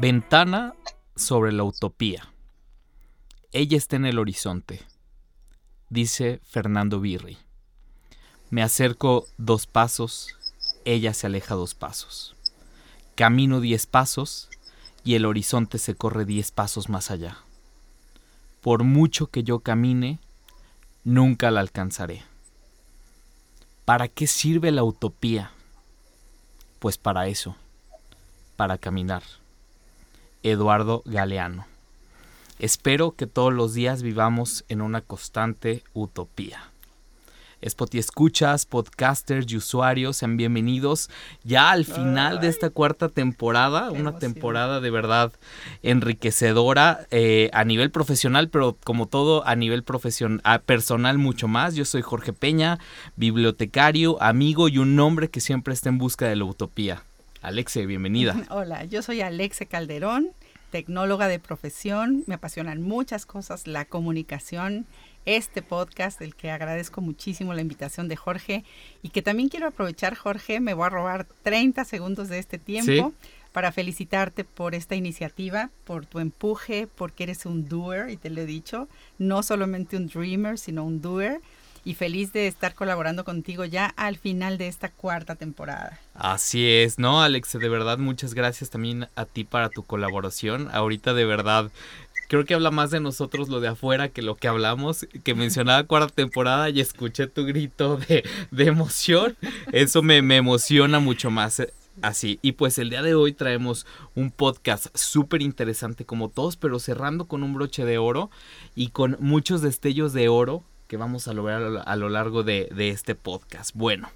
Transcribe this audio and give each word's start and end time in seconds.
Ventana 0.00 0.76
sobre 1.16 1.50
la 1.50 1.64
utopía. 1.64 2.32
Ella 3.50 3.76
está 3.76 3.96
en 3.96 4.06
el 4.06 4.20
horizonte, 4.20 4.80
dice 5.90 6.40
Fernando 6.44 7.00
Birri. 7.00 7.36
Me 8.48 8.62
acerco 8.62 9.26
dos 9.38 9.66
pasos, 9.66 10.36
ella 10.84 11.12
se 11.14 11.26
aleja 11.26 11.56
dos 11.56 11.74
pasos. 11.74 12.36
Camino 13.16 13.60
diez 13.60 13.86
pasos 13.86 14.50
y 15.02 15.16
el 15.16 15.26
horizonte 15.26 15.78
se 15.78 15.96
corre 15.96 16.24
diez 16.24 16.52
pasos 16.52 16.88
más 16.88 17.10
allá. 17.10 17.38
Por 18.60 18.84
mucho 18.84 19.26
que 19.26 19.42
yo 19.42 19.58
camine, 19.58 20.20
nunca 21.02 21.50
la 21.50 21.58
alcanzaré. 21.58 22.22
¿Para 23.84 24.06
qué 24.06 24.28
sirve 24.28 24.70
la 24.70 24.84
utopía? 24.84 25.50
Pues 26.78 26.98
para 26.98 27.26
eso, 27.26 27.56
para 28.54 28.78
caminar. 28.78 29.24
Eduardo 30.42 31.02
Galeano. 31.04 31.66
Espero 32.58 33.12
que 33.12 33.26
todos 33.26 33.52
los 33.52 33.74
días 33.74 34.02
vivamos 34.02 34.64
en 34.68 34.82
una 34.82 35.00
constante 35.00 35.84
utopía. 35.94 36.72
Spotify 37.60 37.98
escuchas, 37.98 38.66
podcasters 38.66 39.50
y 39.50 39.56
usuarios, 39.56 40.16
sean 40.16 40.36
bienvenidos 40.36 41.10
ya 41.42 41.70
al 41.70 41.84
final 41.84 42.40
de 42.40 42.48
esta 42.48 42.70
cuarta 42.70 43.08
temporada, 43.08 43.90
una 43.90 44.18
temporada 44.18 44.80
de 44.80 44.90
verdad 44.90 45.32
enriquecedora 45.82 47.06
eh, 47.10 47.50
a 47.52 47.64
nivel 47.64 47.90
profesional, 47.90 48.48
pero 48.48 48.76
como 48.84 49.06
todo 49.06 49.44
a 49.46 49.56
nivel 49.56 49.82
profesional, 49.82 50.62
personal 50.64 51.18
mucho 51.18 51.48
más. 51.48 51.74
Yo 51.74 51.84
soy 51.84 52.02
Jorge 52.02 52.32
Peña, 52.32 52.78
bibliotecario, 53.16 54.22
amigo 54.22 54.68
y 54.68 54.78
un 54.78 54.98
hombre 55.00 55.28
que 55.28 55.40
siempre 55.40 55.74
está 55.74 55.88
en 55.88 55.98
busca 55.98 56.28
de 56.28 56.36
la 56.36 56.44
utopía. 56.44 57.02
Alexe, 57.40 57.86
bienvenida. 57.86 58.34
Hola, 58.50 58.84
yo 58.84 59.00
soy 59.00 59.20
Alexe 59.20 59.66
Calderón, 59.66 60.30
tecnóloga 60.70 61.28
de 61.28 61.38
profesión. 61.38 62.24
Me 62.26 62.34
apasionan 62.34 62.82
muchas 62.82 63.26
cosas, 63.26 63.68
la 63.68 63.84
comunicación, 63.84 64.86
este 65.24 65.62
podcast, 65.62 66.18
del 66.18 66.34
que 66.34 66.50
agradezco 66.50 67.00
muchísimo 67.00 67.54
la 67.54 67.60
invitación 67.60 68.08
de 68.08 68.16
Jorge 68.16 68.64
y 69.02 69.10
que 69.10 69.22
también 69.22 69.48
quiero 69.48 69.68
aprovechar, 69.68 70.16
Jorge, 70.16 70.58
me 70.58 70.74
voy 70.74 70.86
a 70.86 70.90
robar 70.90 71.26
30 71.42 71.84
segundos 71.84 72.28
de 72.28 72.40
este 72.40 72.58
tiempo. 72.58 73.12
Para 73.52 73.72
felicitarte 73.72 74.44
por 74.44 74.74
esta 74.74 74.94
iniciativa, 74.94 75.70
por 75.84 76.04
tu 76.04 76.18
empuje, 76.18 76.86
porque 76.86 77.24
eres 77.24 77.46
un 77.46 77.66
doer, 77.66 78.10
y 78.10 78.16
te 78.16 78.28
lo 78.28 78.42
he 78.42 78.46
dicho, 78.46 78.88
no 79.18 79.42
solamente 79.42 79.96
un 79.96 80.06
dreamer, 80.06 80.58
sino 80.58 80.84
un 80.84 81.00
doer 81.00 81.40
y 81.84 81.94
feliz 81.94 82.32
de 82.32 82.46
estar 82.46 82.74
colaborando 82.74 83.24
contigo 83.24 83.64
ya 83.64 83.86
al 83.96 84.16
final 84.16 84.58
de 84.58 84.68
esta 84.68 84.90
cuarta 84.90 85.36
temporada. 85.36 85.98
Así 86.14 86.68
es, 86.68 86.98
¿no, 86.98 87.22
Alex? 87.22 87.52
De 87.52 87.68
verdad, 87.68 87.98
muchas 87.98 88.34
gracias 88.34 88.70
también 88.70 89.08
a 89.14 89.24
ti 89.24 89.44
para 89.44 89.68
tu 89.68 89.82
colaboración. 89.82 90.68
Ahorita 90.72 91.14
de 91.14 91.24
verdad 91.24 91.70
creo 92.28 92.44
que 92.44 92.54
habla 92.54 92.70
más 92.70 92.90
de 92.90 93.00
nosotros 93.00 93.48
lo 93.48 93.60
de 93.60 93.68
afuera 93.68 94.10
que 94.10 94.22
lo 94.22 94.36
que 94.36 94.48
hablamos, 94.48 95.06
que 95.24 95.34
mencionaba 95.34 95.82
cuarta 95.86 96.14
temporada 96.14 96.70
y 96.70 96.80
escuché 96.80 97.26
tu 97.26 97.44
grito 97.44 97.96
de, 97.96 98.22
de 98.50 98.64
emoción. 98.64 99.36
Eso 99.72 100.02
me, 100.02 100.22
me, 100.22 100.36
emociona 100.36 101.00
mucho 101.00 101.30
más. 101.30 101.58
Eh, 101.60 101.72
así, 102.02 102.38
y 102.42 102.52
pues 102.52 102.78
el 102.78 102.90
día 102.90 103.02
de 103.02 103.14
hoy 103.14 103.32
traemos 103.32 103.86
un 104.14 104.30
podcast 104.30 104.86
súper 104.94 105.42
interesante 105.42 106.04
como 106.04 106.28
todos, 106.28 106.56
pero 106.56 106.78
cerrando 106.78 107.26
con 107.26 107.42
un 107.42 107.54
broche 107.54 107.84
de 107.84 107.98
oro 107.98 108.30
y 108.76 108.90
con 108.90 109.16
muchos 109.18 109.62
destellos 109.62 110.12
de 110.12 110.28
oro 110.28 110.62
que 110.88 110.96
vamos 110.96 111.28
a 111.28 111.34
lograr 111.34 111.82
a 111.84 111.96
lo 111.96 112.08
largo 112.08 112.42
de, 112.42 112.68
este 112.78 113.14
podcast. 113.14 113.74
Bueno, 113.74 114.08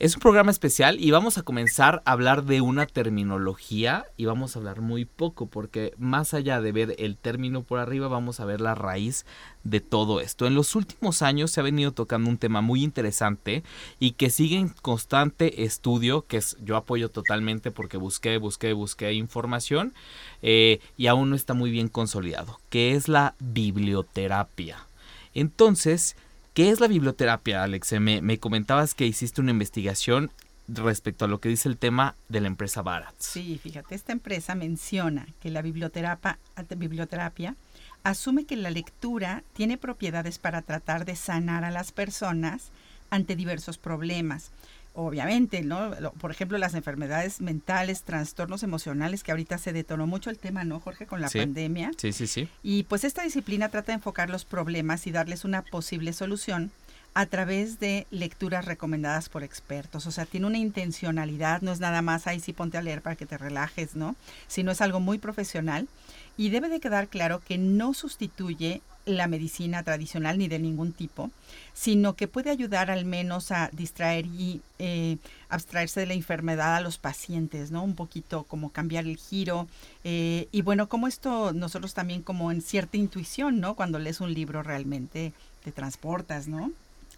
es 0.00 0.14
un 0.14 0.20
programa 0.20 0.50
especial 0.50 0.98
y 0.98 1.12
vamos 1.12 1.38
a 1.38 1.42
comenzar 1.42 2.02
a 2.04 2.12
hablar 2.12 2.44
de 2.44 2.60
una 2.60 2.86
terminología 2.86 4.06
y 4.16 4.24
vamos 4.24 4.56
a 4.56 4.58
hablar 4.58 4.80
muy 4.80 5.04
poco 5.04 5.46
porque 5.46 5.94
más 5.98 6.34
allá 6.34 6.60
de 6.60 6.72
ver 6.72 6.96
el 6.98 7.16
término 7.16 7.62
por 7.62 7.78
arriba 7.78 8.08
vamos 8.08 8.40
a 8.40 8.44
ver 8.44 8.60
la 8.60 8.74
raíz 8.74 9.26
de 9.62 9.78
todo 9.80 10.20
esto. 10.20 10.46
En 10.46 10.56
los 10.56 10.74
últimos 10.74 11.22
años 11.22 11.52
se 11.52 11.60
ha 11.60 11.62
venido 11.62 11.92
tocando 11.92 12.28
un 12.28 12.38
tema 12.38 12.62
muy 12.62 12.82
interesante 12.82 13.62
y 14.00 14.12
que 14.12 14.30
sigue 14.30 14.56
en 14.56 14.70
constante 14.70 15.62
estudio, 15.62 16.26
que 16.26 16.38
es, 16.38 16.56
yo 16.64 16.76
apoyo 16.76 17.10
totalmente 17.10 17.70
porque 17.70 17.96
busqué, 17.96 18.38
busqué, 18.38 18.72
busqué 18.72 19.12
información 19.12 19.94
eh, 20.42 20.80
y 20.96 21.06
aún 21.06 21.30
no 21.30 21.36
está 21.36 21.54
muy 21.54 21.70
bien 21.70 21.86
consolidado, 21.86 22.58
que 22.70 22.96
es 22.96 23.06
la 23.06 23.36
biblioterapia. 23.38 24.86
Entonces, 25.34 26.16
¿qué 26.54 26.70
es 26.70 26.80
la 26.80 26.88
biblioterapia, 26.88 27.62
Alex? 27.62 27.92
Me, 28.00 28.38
comentabas 28.38 28.94
que 28.94 29.06
hiciste 29.06 29.40
una 29.40 29.50
investigación 29.50 30.30
respecto 30.68 31.24
a 31.24 31.28
lo 31.28 31.40
que 31.40 31.48
dice 31.48 31.68
el 31.68 31.76
tema 31.76 32.14
de 32.28 32.40
la 32.40 32.46
empresa 32.46 32.82
Barat. 32.82 33.14
Sí, 33.18 33.58
fíjate, 33.62 33.94
esta 33.94 34.12
empresa 34.12 34.54
menciona 34.54 35.26
que 35.40 35.50
la 35.50 35.62
biblioterapia 35.62 37.56
asume 38.04 38.44
que 38.44 38.56
la 38.56 38.70
lectura 38.70 39.42
tiene 39.54 39.78
propiedades 39.78 40.38
para 40.38 40.62
tratar 40.62 41.04
de 41.04 41.16
sanar 41.16 41.64
a 41.64 41.70
las 41.70 41.92
personas 41.92 42.70
ante 43.10 43.36
diversos 43.36 43.76
problemas 43.76 44.50
obviamente, 44.94 45.62
¿no? 45.62 45.92
Por 46.20 46.30
ejemplo, 46.30 46.58
las 46.58 46.74
enfermedades 46.74 47.40
mentales, 47.40 48.02
trastornos 48.02 48.62
emocionales, 48.62 49.22
que 49.22 49.30
ahorita 49.30 49.58
se 49.58 49.72
detonó 49.72 50.06
mucho 50.06 50.30
el 50.30 50.38
tema, 50.38 50.64
¿no, 50.64 50.80
Jorge, 50.80 51.06
con 51.06 51.20
la 51.20 51.30
pandemia? 51.30 51.92
Sí, 51.96 52.12
sí, 52.12 52.26
sí. 52.26 52.48
Y 52.62 52.84
pues 52.84 53.04
esta 53.04 53.22
disciplina 53.22 53.68
trata 53.68 53.92
de 53.92 53.96
enfocar 53.96 54.30
los 54.30 54.44
problemas 54.44 55.06
y 55.06 55.12
darles 55.12 55.44
una 55.44 55.62
posible 55.62 56.12
solución 56.12 56.70
a 57.14 57.26
través 57.26 57.78
de 57.78 58.06
lecturas 58.10 58.64
recomendadas 58.64 59.28
por 59.28 59.42
expertos. 59.42 60.06
O 60.06 60.10
sea, 60.10 60.24
tiene 60.24 60.46
una 60.46 60.58
intencionalidad, 60.58 61.60
no 61.60 61.72
es 61.72 61.80
nada 61.80 62.00
más, 62.00 62.26
ahí 62.26 62.40
sí 62.40 62.52
ponte 62.52 62.78
a 62.78 62.82
leer 62.82 63.02
para 63.02 63.16
que 63.16 63.26
te 63.26 63.36
relajes, 63.36 63.96
¿no? 63.96 64.16
Sino 64.48 64.70
es 64.72 64.80
algo 64.80 65.00
muy 65.00 65.18
profesional 65.18 65.88
y 66.36 66.48
debe 66.48 66.68
de 66.68 66.80
quedar 66.80 67.08
claro 67.08 67.40
que 67.40 67.58
no 67.58 67.92
sustituye 67.92 68.80
la 69.04 69.26
medicina 69.26 69.82
tradicional 69.82 70.38
ni 70.38 70.48
de 70.48 70.58
ningún 70.58 70.92
tipo, 70.92 71.30
sino 71.74 72.14
que 72.14 72.28
puede 72.28 72.50
ayudar 72.50 72.90
al 72.90 73.04
menos 73.04 73.50
a 73.50 73.70
distraer 73.72 74.26
y 74.26 74.60
eh, 74.78 75.16
abstraerse 75.48 76.00
de 76.00 76.06
la 76.06 76.14
enfermedad 76.14 76.76
a 76.76 76.80
los 76.80 76.98
pacientes, 76.98 77.70
¿no? 77.70 77.82
Un 77.82 77.94
poquito 77.94 78.44
como 78.44 78.70
cambiar 78.70 79.06
el 79.06 79.16
giro. 79.16 79.68
Eh, 80.04 80.48
y 80.52 80.62
bueno, 80.62 80.88
como 80.88 81.08
esto 81.08 81.52
nosotros 81.52 81.94
también 81.94 82.22
como 82.22 82.52
en 82.52 82.62
cierta 82.62 82.96
intuición, 82.96 83.60
¿no? 83.60 83.74
Cuando 83.74 83.98
lees 83.98 84.20
un 84.20 84.32
libro 84.32 84.62
realmente 84.62 85.32
te 85.64 85.72
transportas, 85.72 86.48
¿no? 86.48 86.72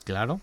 Claro, 0.04 0.40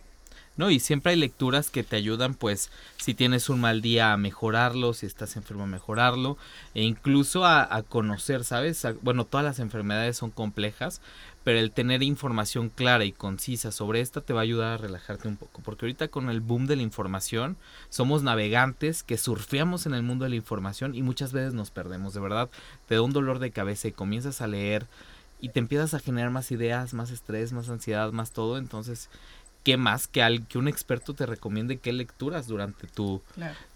¿no? 0.57 0.69
Y 0.69 0.79
siempre 0.79 1.11
hay 1.11 1.17
lecturas 1.17 1.69
que 1.69 1.83
te 1.83 1.95
ayudan, 1.95 2.33
pues, 2.33 2.69
si 2.97 3.13
tienes 3.13 3.49
un 3.49 3.61
mal 3.61 3.81
día 3.81 4.13
a 4.13 4.17
mejorarlo, 4.17 4.93
si 4.93 5.05
estás 5.05 5.35
enfermo 5.35 5.63
a 5.63 5.67
mejorarlo, 5.67 6.37
e 6.73 6.83
incluso 6.83 7.45
a, 7.45 7.83
conocer, 7.89 8.43
¿sabes? 8.43 8.85
bueno, 9.01 9.25
todas 9.25 9.45
las 9.45 9.59
enfermedades 9.59 10.17
son 10.17 10.29
complejas, 10.31 11.01
pero 11.43 11.59
el 11.59 11.71
tener 11.71 12.03
información 12.03 12.69
clara 12.69 13.05
y 13.05 13.11
concisa 13.11 13.71
sobre 13.71 14.01
esta 14.01 14.21
te 14.21 14.33
va 14.33 14.41
a 14.41 14.43
ayudar 14.43 14.73
a 14.73 14.77
relajarte 14.77 15.27
un 15.27 15.37
poco, 15.37 15.61
porque 15.63 15.85
ahorita 15.85 16.07
con 16.09 16.29
el 16.29 16.41
boom 16.41 16.67
de 16.67 16.75
la 16.75 16.83
información 16.83 17.57
somos 17.89 18.21
navegantes 18.21 19.03
que 19.03 19.17
surfeamos 19.17 19.85
en 19.85 19.93
el 19.93 20.03
mundo 20.03 20.23
de 20.23 20.29
la 20.29 20.35
información 20.35 20.93
y 20.93 21.01
muchas 21.01 21.33
veces 21.33 21.53
nos 21.53 21.71
perdemos, 21.71 22.13
de 22.13 22.19
verdad, 22.19 22.49
te 22.87 22.95
da 22.95 23.01
un 23.01 23.13
dolor 23.13 23.39
de 23.39 23.51
cabeza 23.51 23.87
y 23.87 23.91
comienzas 23.91 24.41
a 24.41 24.47
leer 24.47 24.85
y 25.39 25.49
te 25.49 25.59
empiezas 25.59 25.95
a 25.95 25.99
generar 25.99 26.29
más 26.29 26.51
ideas, 26.51 26.93
más 26.93 27.09
estrés, 27.09 27.51
más 27.51 27.67
ansiedad, 27.69 28.11
más 28.11 28.31
todo, 28.31 28.59
entonces 28.59 29.09
qué 29.63 29.77
más 29.77 30.07
que, 30.07 30.21
al, 30.23 30.45
que 30.47 30.57
un 30.57 30.67
experto 30.67 31.13
te 31.13 31.25
recomiende 31.25 31.77
qué 31.77 31.93
lecturas 31.93 32.47
durante 32.47 32.87
tu, 32.87 33.21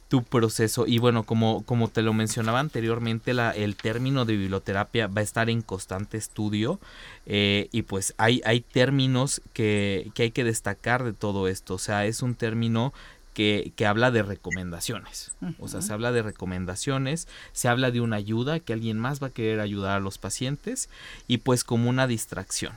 tu 0.08 0.24
proceso. 0.24 0.86
Y 0.88 1.00
bueno, 1.00 1.24
como, 1.24 1.64
como 1.64 1.88
te 1.88 2.02
lo 2.02 2.14
mencionaba 2.14 2.60
anteriormente, 2.60 3.34
la, 3.34 3.52
el 3.52 3.76
término 3.76 4.26
de 4.26 4.38
biblioterapia 4.38 5.08
va 5.08 5.22
a 5.22 5.24
estar 5.24 5.50
en 5.50 5.62
constante 5.62 6.18
estudio 6.18 6.80
eh, 7.26 7.70
y 7.72 7.84
pues 7.84 8.14
hay, 8.18 8.42
hay 8.46 8.62
términos 8.62 9.42
que, 9.54 10.12
que 10.14 10.24
hay 10.24 10.32
que 10.32 10.44
destacar 10.44 11.04
de 11.04 11.14
todo 11.14 11.48
esto. 11.48 11.76
O 11.76 11.80
sea, 11.80 12.06
es 12.06 12.22
un 12.22 12.36
término 12.36 12.94
que, 13.34 13.74
que, 13.76 13.86
habla 13.86 14.12
de 14.12 14.24
recomendaciones. 14.24 15.32
O 15.60 15.68
sea, 15.68 15.82
se 15.82 15.92
habla 15.92 16.14
de 16.14 16.22
recomendaciones, 16.22 17.28
se 17.52 17.68
habla 17.68 17.92
de 17.92 18.00
una 18.00 18.16
ayuda, 18.16 18.62
que 18.62 18.72
alguien 18.72 18.98
más 18.98 19.22
va 19.22 19.28
a 19.28 19.32
querer 19.32 19.60
ayudar 19.60 19.98
a 19.98 20.00
los 20.00 20.18
pacientes 20.18 20.90
y 21.28 21.40
pues 21.40 21.66
como 21.66 21.90
una 21.90 22.08
distracción. 22.08 22.74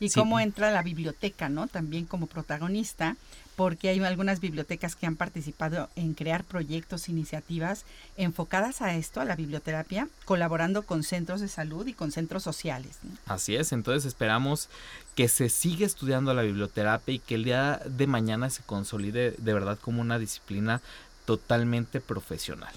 Y 0.00 0.10
cómo 0.10 0.40
entra 0.40 0.70
la 0.70 0.82
biblioteca, 0.82 1.48
¿no? 1.48 1.66
También 1.66 2.06
como 2.06 2.26
protagonista 2.26 3.16
porque 3.56 3.88
hay 3.88 4.04
algunas 4.04 4.40
bibliotecas 4.40 4.94
que 4.94 5.06
han 5.06 5.16
participado 5.16 5.88
en 5.96 6.12
crear 6.12 6.44
proyectos, 6.44 7.08
iniciativas 7.08 7.84
enfocadas 8.18 8.82
a 8.82 8.94
esto, 8.94 9.20
a 9.20 9.24
la 9.24 9.34
biblioterapia, 9.34 10.08
colaborando 10.26 10.82
con 10.82 11.02
centros 11.02 11.40
de 11.40 11.48
salud 11.48 11.86
y 11.86 11.94
con 11.94 12.12
centros 12.12 12.42
sociales. 12.42 12.98
Así 13.24 13.56
es, 13.56 13.72
entonces 13.72 14.04
esperamos 14.04 14.68
que 15.14 15.28
se 15.28 15.48
siga 15.48 15.86
estudiando 15.86 16.34
la 16.34 16.42
biblioterapia 16.42 17.14
y 17.14 17.18
que 17.18 17.36
el 17.36 17.44
día 17.44 17.80
de 17.86 18.06
mañana 18.06 18.50
se 18.50 18.62
consolide 18.62 19.34
de 19.38 19.54
verdad 19.54 19.78
como 19.80 20.02
una 20.02 20.18
disciplina 20.18 20.82
totalmente 21.24 22.00
profesional. 22.02 22.72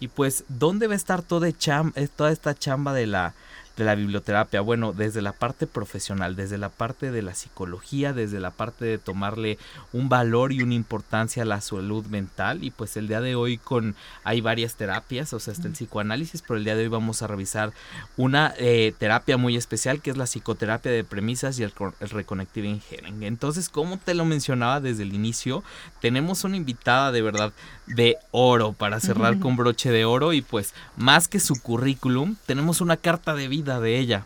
Y 0.00 0.08
pues, 0.08 0.44
¿dónde 0.48 0.86
va 0.86 0.94
a 0.94 0.96
estar 0.96 1.22
toda, 1.22 1.48
eh, 1.48 2.08
toda 2.16 2.32
esta 2.32 2.54
chamba 2.54 2.94
de 2.94 3.06
la 3.06 3.34
de 3.76 3.84
la 3.84 3.94
biblioterapia? 3.94 4.60
Bueno, 4.60 4.92
desde 4.92 5.22
la 5.22 5.32
parte 5.32 5.66
profesional, 5.66 6.36
desde 6.36 6.58
la 6.58 6.68
parte 6.68 7.10
de 7.10 7.22
la 7.22 7.34
psicología, 7.34 8.12
desde 8.12 8.40
la 8.40 8.50
parte 8.50 8.84
de 8.84 8.98
tomarle 8.98 9.58
un 9.92 10.08
valor 10.08 10.52
y 10.52 10.62
una 10.62 10.74
importancia 10.74 11.42
a 11.42 11.46
la 11.46 11.60
salud 11.60 12.04
mental. 12.06 12.64
Y 12.64 12.70
pues 12.70 12.96
el 12.96 13.08
día 13.08 13.20
de 13.20 13.34
hoy 13.34 13.58
con 13.58 13.94
hay 14.24 14.40
varias 14.40 14.74
terapias, 14.74 15.32
o 15.32 15.40
sea, 15.40 15.52
está 15.52 15.68
el 15.68 15.74
psicoanálisis, 15.74 16.42
pero 16.42 16.56
el 16.56 16.64
día 16.64 16.76
de 16.76 16.82
hoy 16.82 16.88
vamos 16.88 17.22
a 17.22 17.26
revisar 17.26 17.72
una 18.16 18.54
eh, 18.58 18.94
terapia 18.98 19.36
muy 19.36 19.56
especial 19.56 20.00
que 20.00 20.10
es 20.10 20.16
la 20.16 20.26
psicoterapia 20.26 20.92
de 20.92 21.04
premisas 21.04 21.58
y 21.58 21.62
el, 21.62 21.72
el 22.00 22.10
reconnective 22.10 22.80
healing. 22.80 23.22
Entonces, 23.22 23.68
como 23.68 23.98
te 23.98 24.14
lo 24.14 24.24
mencionaba 24.24 24.80
desde 24.80 25.02
el 25.02 25.12
inicio, 25.12 25.62
tenemos 26.00 26.44
una 26.44 26.56
invitada 26.56 27.12
de 27.12 27.22
verdad 27.22 27.52
de 27.86 28.16
oro 28.30 28.72
para 28.72 29.00
cerrar 29.00 29.38
con 29.38 29.56
broche 29.56 29.90
de 29.90 30.04
oro 30.04 30.32
y 30.32 30.42
pues 30.42 30.74
más 30.96 31.28
que 31.28 31.40
su 31.40 31.60
currículum, 31.60 32.36
tenemos 32.46 32.80
una 32.80 32.96
carta 32.96 33.34
de 33.34 33.48
vida 33.48 33.71
de 33.80 33.98
ella. 33.98 34.24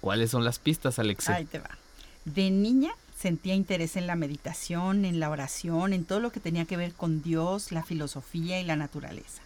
¿Cuáles 0.00 0.30
son 0.30 0.44
las 0.44 0.58
pistas, 0.58 0.98
Alexe? 0.98 1.32
Ahí 1.32 1.44
te 1.44 1.58
va. 1.58 1.70
De 2.24 2.50
niña 2.50 2.92
sentía 3.18 3.54
interés 3.54 3.96
en 3.96 4.06
la 4.06 4.16
meditación, 4.16 5.04
en 5.04 5.18
la 5.18 5.30
oración, 5.30 5.92
en 5.92 6.04
todo 6.04 6.20
lo 6.20 6.30
que 6.30 6.40
tenía 6.40 6.66
que 6.66 6.76
ver 6.76 6.92
con 6.92 7.22
Dios, 7.22 7.72
la 7.72 7.82
filosofía 7.82 8.60
y 8.60 8.64
la 8.64 8.76
naturaleza. 8.76 9.42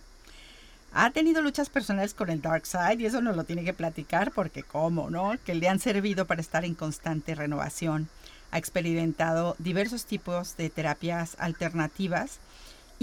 Ha 0.94 1.10
tenido 1.10 1.40
luchas 1.40 1.70
personales 1.70 2.12
con 2.12 2.28
el 2.28 2.42
dark 2.42 2.66
side 2.66 2.98
y 2.98 3.06
eso 3.06 3.22
nos 3.22 3.34
lo 3.34 3.44
tiene 3.44 3.64
que 3.64 3.72
platicar 3.72 4.30
porque 4.32 4.62
cómo, 4.62 5.08
¿no? 5.08 5.32
Que 5.46 5.54
le 5.54 5.68
han 5.68 5.78
servido 5.78 6.26
para 6.26 6.42
estar 6.42 6.66
en 6.66 6.74
constante 6.74 7.34
renovación. 7.34 8.10
Ha 8.50 8.58
experimentado 8.58 9.56
diversos 9.58 10.04
tipos 10.04 10.56
de 10.58 10.68
terapias 10.68 11.36
alternativas 11.38 12.40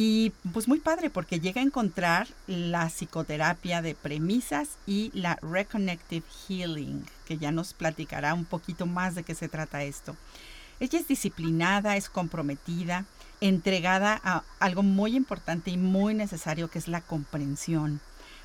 y 0.01 0.31
pues 0.53 0.69
muy 0.69 0.79
padre 0.79 1.09
porque 1.09 1.41
llega 1.41 1.59
a 1.59 1.65
encontrar 1.65 2.29
la 2.47 2.87
psicoterapia 2.87 3.81
de 3.81 3.95
premisas 3.95 4.77
y 4.87 5.11
la 5.13 5.37
Reconnective 5.41 6.25
Healing, 6.47 7.03
que 7.25 7.37
ya 7.37 7.51
nos 7.51 7.73
platicará 7.73 8.33
un 8.33 8.45
poquito 8.45 8.85
más 8.85 9.13
de 9.13 9.23
qué 9.23 9.35
se 9.35 9.49
trata 9.49 9.83
esto. 9.83 10.15
Ella 10.79 10.99
es 10.99 11.09
disciplinada, 11.09 11.97
es 11.97 12.07
comprometida, 12.07 13.03
entregada 13.41 14.21
a 14.23 14.43
algo 14.61 14.83
muy 14.83 15.17
importante 15.17 15.69
y 15.69 15.75
muy 15.75 16.13
necesario 16.13 16.69
que 16.69 16.79
es 16.79 16.87
la 16.87 17.01
comprensión. 17.01 17.99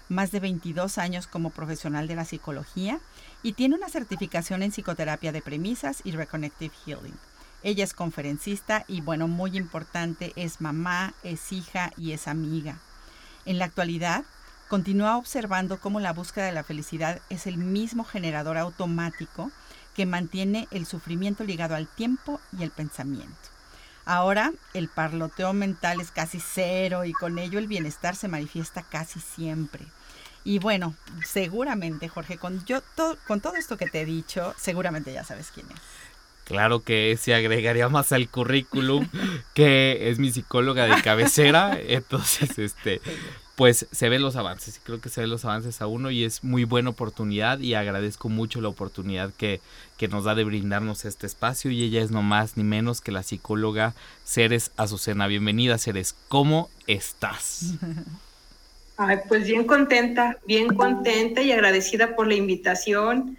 Más 0.08 0.32
de 0.32 0.40
22 0.40 0.98
años 0.98 1.28
como 1.28 1.50
profesional 1.50 2.08
de 2.08 2.16
la 2.16 2.24
psicología 2.24 2.98
y 3.44 3.52
tiene 3.52 3.76
una 3.76 3.90
certificación 3.90 4.64
en 4.64 4.72
psicoterapia 4.72 5.30
de 5.30 5.40
premisas 5.40 6.00
y 6.02 6.10
Reconnective 6.10 6.74
Healing. 6.84 7.14
Ella 7.64 7.82
es 7.82 7.94
conferencista 7.94 8.84
y 8.88 9.00
bueno, 9.00 9.26
muy 9.26 9.56
importante, 9.56 10.34
es 10.36 10.60
mamá, 10.60 11.14
es 11.22 11.50
hija 11.50 11.92
y 11.96 12.12
es 12.12 12.28
amiga. 12.28 12.76
En 13.46 13.58
la 13.58 13.64
actualidad, 13.64 14.24
continúa 14.68 15.16
observando 15.16 15.80
cómo 15.80 15.98
la 15.98 16.12
búsqueda 16.12 16.44
de 16.44 16.52
la 16.52 16.62
felicidad 16.62 17.22
es 17.30 17.46
el 17.46 17.56
mismo 17.56 18.04
generador 18.04 18.58
automático 18.58 19.50
que 19.96 20.04
mantiene 20.04 20.68
el 20.72 20.84
sufrimiento 20.84 21.42
ligado 21.42 21.74
al 21.74 21.88
tiempo 21.88 22.38
y 22.58 22.64
el 22.64 22.70
pensamiento. 22.70 23.34
Ahora 24.04 24.52
el 24.74 24.88
parloteo 24.88 25.54
mental 25.54 26.02
es 26.02 26.10
casi 26.10 26.40
cero 26.40 27.06
y 27.06 27.14
con 27.14 27.38
ello 27.38 27.58
el 27.58 27.66
bienestar 27.66 28.14
se 28.14 28.28
manifiesta 28.28 28.82
casi 28.82 29.20
siempre. 29.20 29.86
Y 30.46 30.58
bueno, 30.58 30.94
seguramente, 31.24 32.10
Jorge, 32.10 32.36
con, 32.36 32.62
yo, 32.66 32.82
con 33.26 33.40
todo 33.40 33.56
esto 33.56 33.78
que 33.78 33.86
te 33.86 34.02
he 34.02 34.04
dicho, 34.04 34.54
seguramente 34.58 35.14
ya 35.14 35.24
sabes 35.24 35.50
quién 35.50 35.66
es. 35.70 35.80
Claro 36.44 36.80
que 36.82 37.16
se 37.18 37.34
agregaría 37.34 37.88
más 37.88 38.12
al 38.12 38.28
currículum, 38.28 39.08
que 39.54 40.10
es 40.10 40.18
mi 40.18 40.30
psicóloga 40.30 40.86
de 40.86 41.02
cabecera. 41.02 41.78
Entonces, 41.88 42.58
este, 42.58 43.00
pues 43.56 43.86
se 43.90 44.08
ven 44.08 44.22
los 44.22 44.36
avances. 44.36 44.80
Creo 44.82 45.00
que 45.00 45.08
se 45.08 45.22
ven 45.22 45.30
los 45.30 45.44
avances 45.44 45.80
a 45.80 45.86
uno 45.86 46.10
y 46.10 46.24
es 46.24 46.44
muy 46.44 46.64
buena 46.64 46.90
oportunidad 46.90 47.60
y 47.60 47.74
agradezco 47.74 48.28
mucho 48.28 48.60
la 48.60 48.68
oportunidad 48.68 49.32
que, 49.32 49.60
que 49.96 50.08
nos 50.08 50.24
da 50.24 50.34
de 50.34 50.44
brindarnos 50.44 51.04
este 51.04 51.26
espacio. 51.26 51.70
Y 51.70 51.82
ella 51.82 52.02
es 52.02 52.10
no 52.10 52.22
más 52.22 52.56
ni 52.56 52.64
menos 52.64 53.00
que 53.00 53.12
la 53.12 53.22
psicóloga 53.22 53.94
Ceres 54.24 54.70
Azucena. 54.76 55.26
Bienvenida, 55.26 55.78
Ceres. 55.78 56.14
¿Cómo 56.28 56.68
estás? 56.86 57.74
Ay, 58.96 59.18
pues 59.28 59.44
bien 59.44 59.66
contenta, 59.66 60.38
bien 60.46 60.68
contenta 60.68 61.42
y 61.42 61.52
agradecida 61.52 62.14
por 62.14 62.28
la 62.28 62.34
invitación 62.34 63.38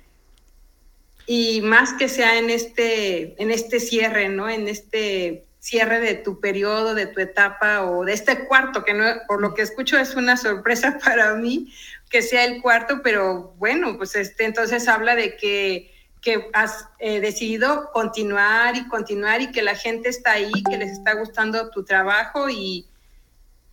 y 1.27 1.61
más 1.61 1.93
que 1.93 2.07
sea 2.07 2.37
en 2.37 2.49
este, 2.49 3.41
en 3.41 3.51
este 3.51 3.79
cierre, 3.79 4.29
¿no? 4.29 4.49
En 4.49 4.67
este 4.67 5.45
cierre 5.59 5.99
de 5.99 6.13
tu 6.13 6.39
periodo, 6.39 6.93
de 6.93 7.07
tu 7.07 7.19
etapa 7.19 7.83
o 7.83 8.05
de 8.05 8.13
este 8.13 8.45
cuarto, 8.45 8.83
que 8.83 8.93
no, 8.93 9.05
por 9.27 9.41
lo 9.41 9.55
que 9.55 9.63
escucho 9.63 9.97
es 9.97 10.15
una 10.15 10.37
sorpresa 10.37 10.99
para 11.03 11.33
mí 11.35 11.73
que 12.09 12.21
sea 12.21 12.45
el 12.45 12.61
cuarto, 12.61 13.01
pero 13.03 13.55
bueno, 13.57 13.97
pues 13.97 14.15
este, 14.15 14.45
entonces 14.45 14.87
habla 14.87 15.15
de 15.15 15.35
que, 15.37 15.91
que 16.21 16.49
has 16.53 16.87
eh, 16.99 17.19
decidido 17.19 17.91
continuar 17.91 18.75
y 18.75 18.87
continuar 18.87 19.41
y 19.41 19.51
que 19.51 19.63
la 19.63 19.75
gente 19.75 20.09
está 20.09 20.33
ahí, 20.33 20.51
que 20.69 20.77
les 20.77 20.91
está 20.91 21.13
gustando 21.13 21.71
tu 21.71 21.83
trabajo 21.83 22.47
y, 22.47 22.87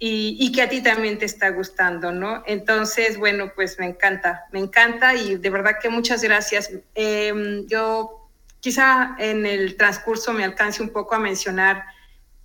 y, 0.05 0.51
que 0.51 0.63
a 0.63 0.69
ti 0.69 0.83
también 0.83 1.17
te 1.17 1.27
está 1.27 1.51
gustando, 1.51 2.11
¿no? 2.11 2.43
Entonces, 2.45 3.19
bueno, 3.19 3.53
pues 3.55 3.79
me 3.79 3.87
encanta, 3.87 4.47
me 4.51 4.59
encanta 4.59 5.15
y 5.15 5.37
de 5.37 5.49
verdad 5.49 5.77
que 5.81 5.91
muchas 5.91 6.25
gracias. 6.25 6.73
Em, 6.97 7.69
yo 7.69 8.29
quizá 8.59 9.15
en 9.21 9.47
el 9.47 9.77
transcurso 9.77 10.33
me 10.33 10.43
alcance 10.43 10.83
un 10.83 10.89
poco 10.89 11.15
a 11.15 11.21
mencionar 11.21 11.85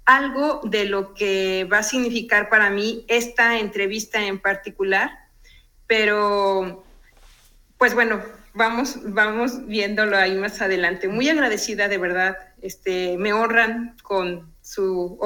algo 0.05 0.61
de 0.65 0.85
lo 0.85 1.15
que 1.15 1.67
va 1.73 1.79
a 1.79 1.83
significar 1.83 2.47
para 2.47 2.69
mí 2.69 3.03
esta 3.07 3.57
entrevista 3.57 4.23
en 4.23 4.39
particular, 4.39 5.09
pero 5.87 6.83
pues 7.79 7.95
bueno, 7.95 8.21
vamos, 8.53 8.99
vamos 9.03 9.65
viéndolo 9.65 10.15
ahí 10.15 10.35
más 10.35 10.61
adelante. 10.61 11.07
Muy 11.07 11.27
agradecida 11.27 11.87
de 11.87 11.97
verdad, 11.97 12.37
este, 12.61 13.17
me 13.17 13.33
honran 13.33 13.97
con 14.03 14.55
su 14.67 15.17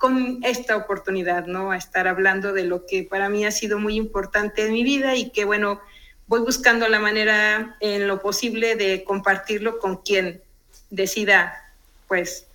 con 0.00 0.40
esta 0.42 0.74
oportunidad, 0.74 1.46
¿no? 1.46 1.70
A 1.70 1.76
estar 1.76 2.08
hablando 2.08 2.54
de 2.54 2.64
lo 2.64 2.86
que 2.86 3.02
para 3.02 3.28
mí 3.28 3.44
ha 3.44 3.50
sido 3.50 3.78
muy 3.78 3.94
importante 3.94 4.64
en 4.64 4.72
mi 4.72 4.84
vida 4.84 5.14
y 5.16 5.28
que, 5.30 5.44
bueno, 5.44 5.82
voy 6.26 6.40
buscando 6.40 6.88
la 6.88 6.98
manera 6.98 7.76
en 7.80 8.08
lo 8.08 8.22
posible 8.22 8.74
de 8.74 9.04
compartirlo 9.04 9.78
con 9.80 9.98
quien 9.98 10.40
decida, 10.88 11.74
pues, 12.08 12.46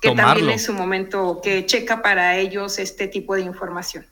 que 0.00 0.12
también 0.12 0.48
es 0.48 0.64
su 0.64 0.72
momento 0.72 1.40
que 1.42 1.66
checa 1.66 2.00
para 2.00 2.38
ellos 2.38 2.78
este 2.78 3.06
tipo 3.06 3.34
de 3.34 3.42
información. 3.42 4.06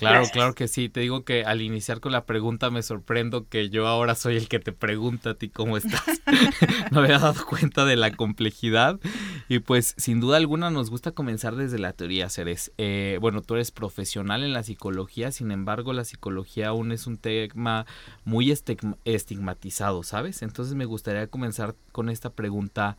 Claro, 0.00 0.24
claro 0.32 0.54
que 0.54 0.66
sí. 0.66 0.88
Te 0.88 1.00
digo 1.00 1.24
que 1.24 1.44
al 1.44 1.60
iniciar 1.60 2.00
con 2.00 2.12
la 2.12 2.24
pregunta 2.24 2.70
me 2.70 2.82
sorprendo 2.82 3.46
que 3.46 3.68
yo 3.68 3.86
ahora 3.86 4.14
soy 4.14 4.36
el 4.36 4.48
que 4.48 4.58
te 4.58 4.72
pregunta 4.72 5.30
a 5.30 5.34
ti 5.34 5.50
cómo 5.50 5.76
estás. 5.76 6.22
no 6.90 7.02
me 7.02 7.08
había 7.08 7.18
dado 7.18 7.44
cuenta 7.44 7.84
de 7.84 7.96
la 7.96 8.10
complejidad. 8.16 8.98
Y 9.48 9.58
pues 9.58 9.94
sin 9.98 10.20
duda 10.20 10.38
alguna 10.38 10.70
nos 10.70 10.88
gusta 10.88 11.12
comenzar 11.12 11.54
desde 11.54 11.78
la 11.78 11.92
teoría, 11.92 12.30
Ceres. 12.30 12.72
Eh, 12.78 13.18
bueno, 13.20 13.42
tú 13.42 13.56
eres 13.56 13.72
profesional 13.72 14.42
en 14.42 14.54
la 14.54 14.62
psicología, 14.62 15.32
sin 15.32 15.50
embargo 15.50 15.92
la 15.92 16.06
psicología 16.06 16.68
aún 16.68 16.92
es 16.92 17.06
un 17.06 17.18
tema 17.18 17.84
muy 18.24 18.56
estigmatizado, 19.04 20.02
¿sabes? 20.02 20.40
Entonces 20.40 20.74
me 20.76 20.86
gustaría 20.86 21.26
comenzar 21.26 21.74
con 21.92 22.08
esta 22.08 22.30
pregunta 22.30 22.96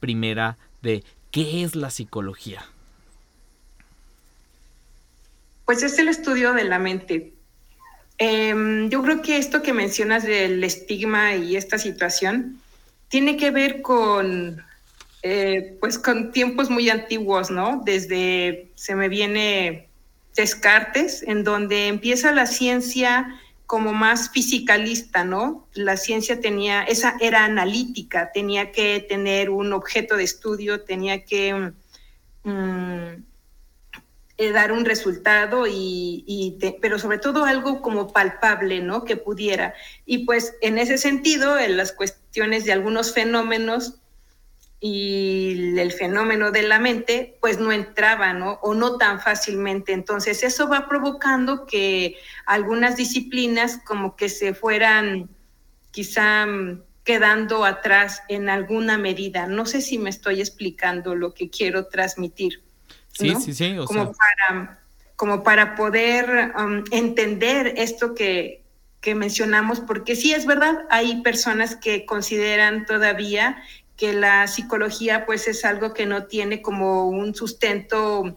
primera 0.00 0.58
de 0.82 1.04
¿qué 1.30 1.62
es 1.62 1.76
la 1.76 1.90
psicología? 1.90 2.64
Pues 5.64 5.82
es 5.82 5.98
el 5.98 6.08
estudio 6.08 6.52
de 6.52 6.64
la 6.64 6.78
mente. 6.78 7.32
Em, 8.18 8.88
yo 8.90 9.02
creo 9.02 9.22
que 9.22 9.38
esto 9.38 9.62
que 9.62 9.72
mencionas 9.72 10.24
del 10.24 10.62
estigma 10.62 11.34
y 11.34 11.56
esta 11.56 11.78
situación 11.78 12.60
tiene 13.08 13.36
que 13.36 13.50
ver 13.50 13.82
con, 13.82 14.62
eh, 15.22 15.76
pues 15.80 15.98
con 15.98 16.32
tiempos 16.32 16.70
muy 16.70 16.90
antiguos, 16.90 17.50
¿no? 17.50 17.82
Desde, 17.84 18.70
se 18.74 18.94
me 18.94 19.08
viene 19.08 19.88
Descartes, 20.36 21.22
en 21.22 21.44
donde 21.44 21.88
empieza 21.88 22.32
la 22.32 22.46
ciencia 22.46 23.40
como 23.66 23.92
más 23.92 24.30
fisicalista, 24.30 25.24
¿no? 25.24 25.66
La 25.72 25.96
ciencia 25.96 26.40
tenía, 26.40 26.82
esa 26.82 27.16
era 27.20 27.44
analítica, 27.44 28.30
tenía 28.32 28.70
que 28.70 29.04
tener 29.08 29.50
un 29.50 29.72
objeto 29.72 30.16
de 30.16 30.24
estudio, 30.24 30.82
tenía 30.82 31.24
que... 31.24 31.72
Mm, 32.44 33.22
eh, 34.36 34.50
dar 34.50 34.72
un 34.72 34.84
resultado 34.84 35.66
y, 35.68 36.58
pero 36.82 36.98
sobre 36.98 37.18
todo 37.18 37.44
algo 37.44 37.80
como 37.80 38.12
palpable, 38.12 38.80
¿no? 38.80 39.04
Que 39.04 39.16
pudiera. 39.16 39.74
Y 40.06 40.24
pues 40.26 40.56
en 40.60 40.78
ese 40.78 40.98
sentido, 40.98 41.56
en 41.58 41.76
las 41.76 41.92
cuestiones 41.92 42.64
de 42.64 42.72
algunos 42.72 43.14
fenómenos 43.14 44.00
y 44.80 45.78
el 45.78 45.92
fenómeno 45.92 46.50
de 46.50 46.62
la 46.62 46.80
mente, 46.80 47.38
pues 47.40 47.60
no 47.60 47.70
entraba, 47.70 48.32
¿no? 48.32 48.58
O 48.62 48.74
no 48.74 48.98
tan 48.98 49.20
fácilmente. 49.20 49.92
Entonces, 49.92 50.42
eso 50.42 50.68
va 50.68 50.88
provocando 50.88 51.64
que 51.64 52.16
algunas 52.44 52.96
disciplinas 52.96 53.78
como 53.86 54.16
que 54.16 54.28
se 54.28 54.52
fueran 54.52 55.30
quizá 55.92 56.46
quedando 57.04 57.64
atrás 57.64 58.22
en 58.28 58.48
alguna 58.48 58.98
medida. 58.98 59.46
No 59.46 59.64
sé 59.64 59.80
si 59.80 59.96
me 59.96 60.10
estoy 60.10 60.40
explicando 60.40 61.14
lo 61.14 61.34
que 61.34 61.50
quiero 61.50 61.86
transmitir. 61.86 62.64
Sí, 63.14 63.34
sí, 63.36 63.54
sí. 63.54 63.76
como, 63.86 64.12
para, 64.12 64.80
como 65.16 65.42
para 65.42 65.74
poder 65.76 66.52
um, 66.58 66.84
entender 66.90 67.74
esto 67.76 68.14
que, 68.14 68.62
que 69.00 69.14
mencionamos, 69.14 69.80
porque 69.80 70.16
sí 70.16 70.34
es 70.34 70.46
verdad, 70.46 70.86
hay 70.90 71.22
personas 71.22 71.76
que 71.76 72.06
consideran 72.06 72.86
todavía 72.86 73.62
que 73.96 74.12
la 74.12 74.48
psicología 74.48 75.24
pues 75.26 75.46
es 75.46 75.64
algo 75.64 75.94
que 75.94 76.06
no 76.06 76.24
tiene 76.24 76.62
como 76.62 77.08
un 77.08 77.34
sustento 77.34 78.36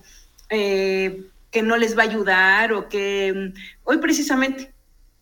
eh, 0.50 1.24
que 1.52 1.64
no 1.64 1.78
les 1.78 1.98
va 1.98 2.04
a 2.04 2.06
ayudar 2.06 2.74
o 2.74 2.90
que 2.90 3.34
mm, 3.34 3.60
hoy 3.84 3.98
precisamente, 3.98 4.74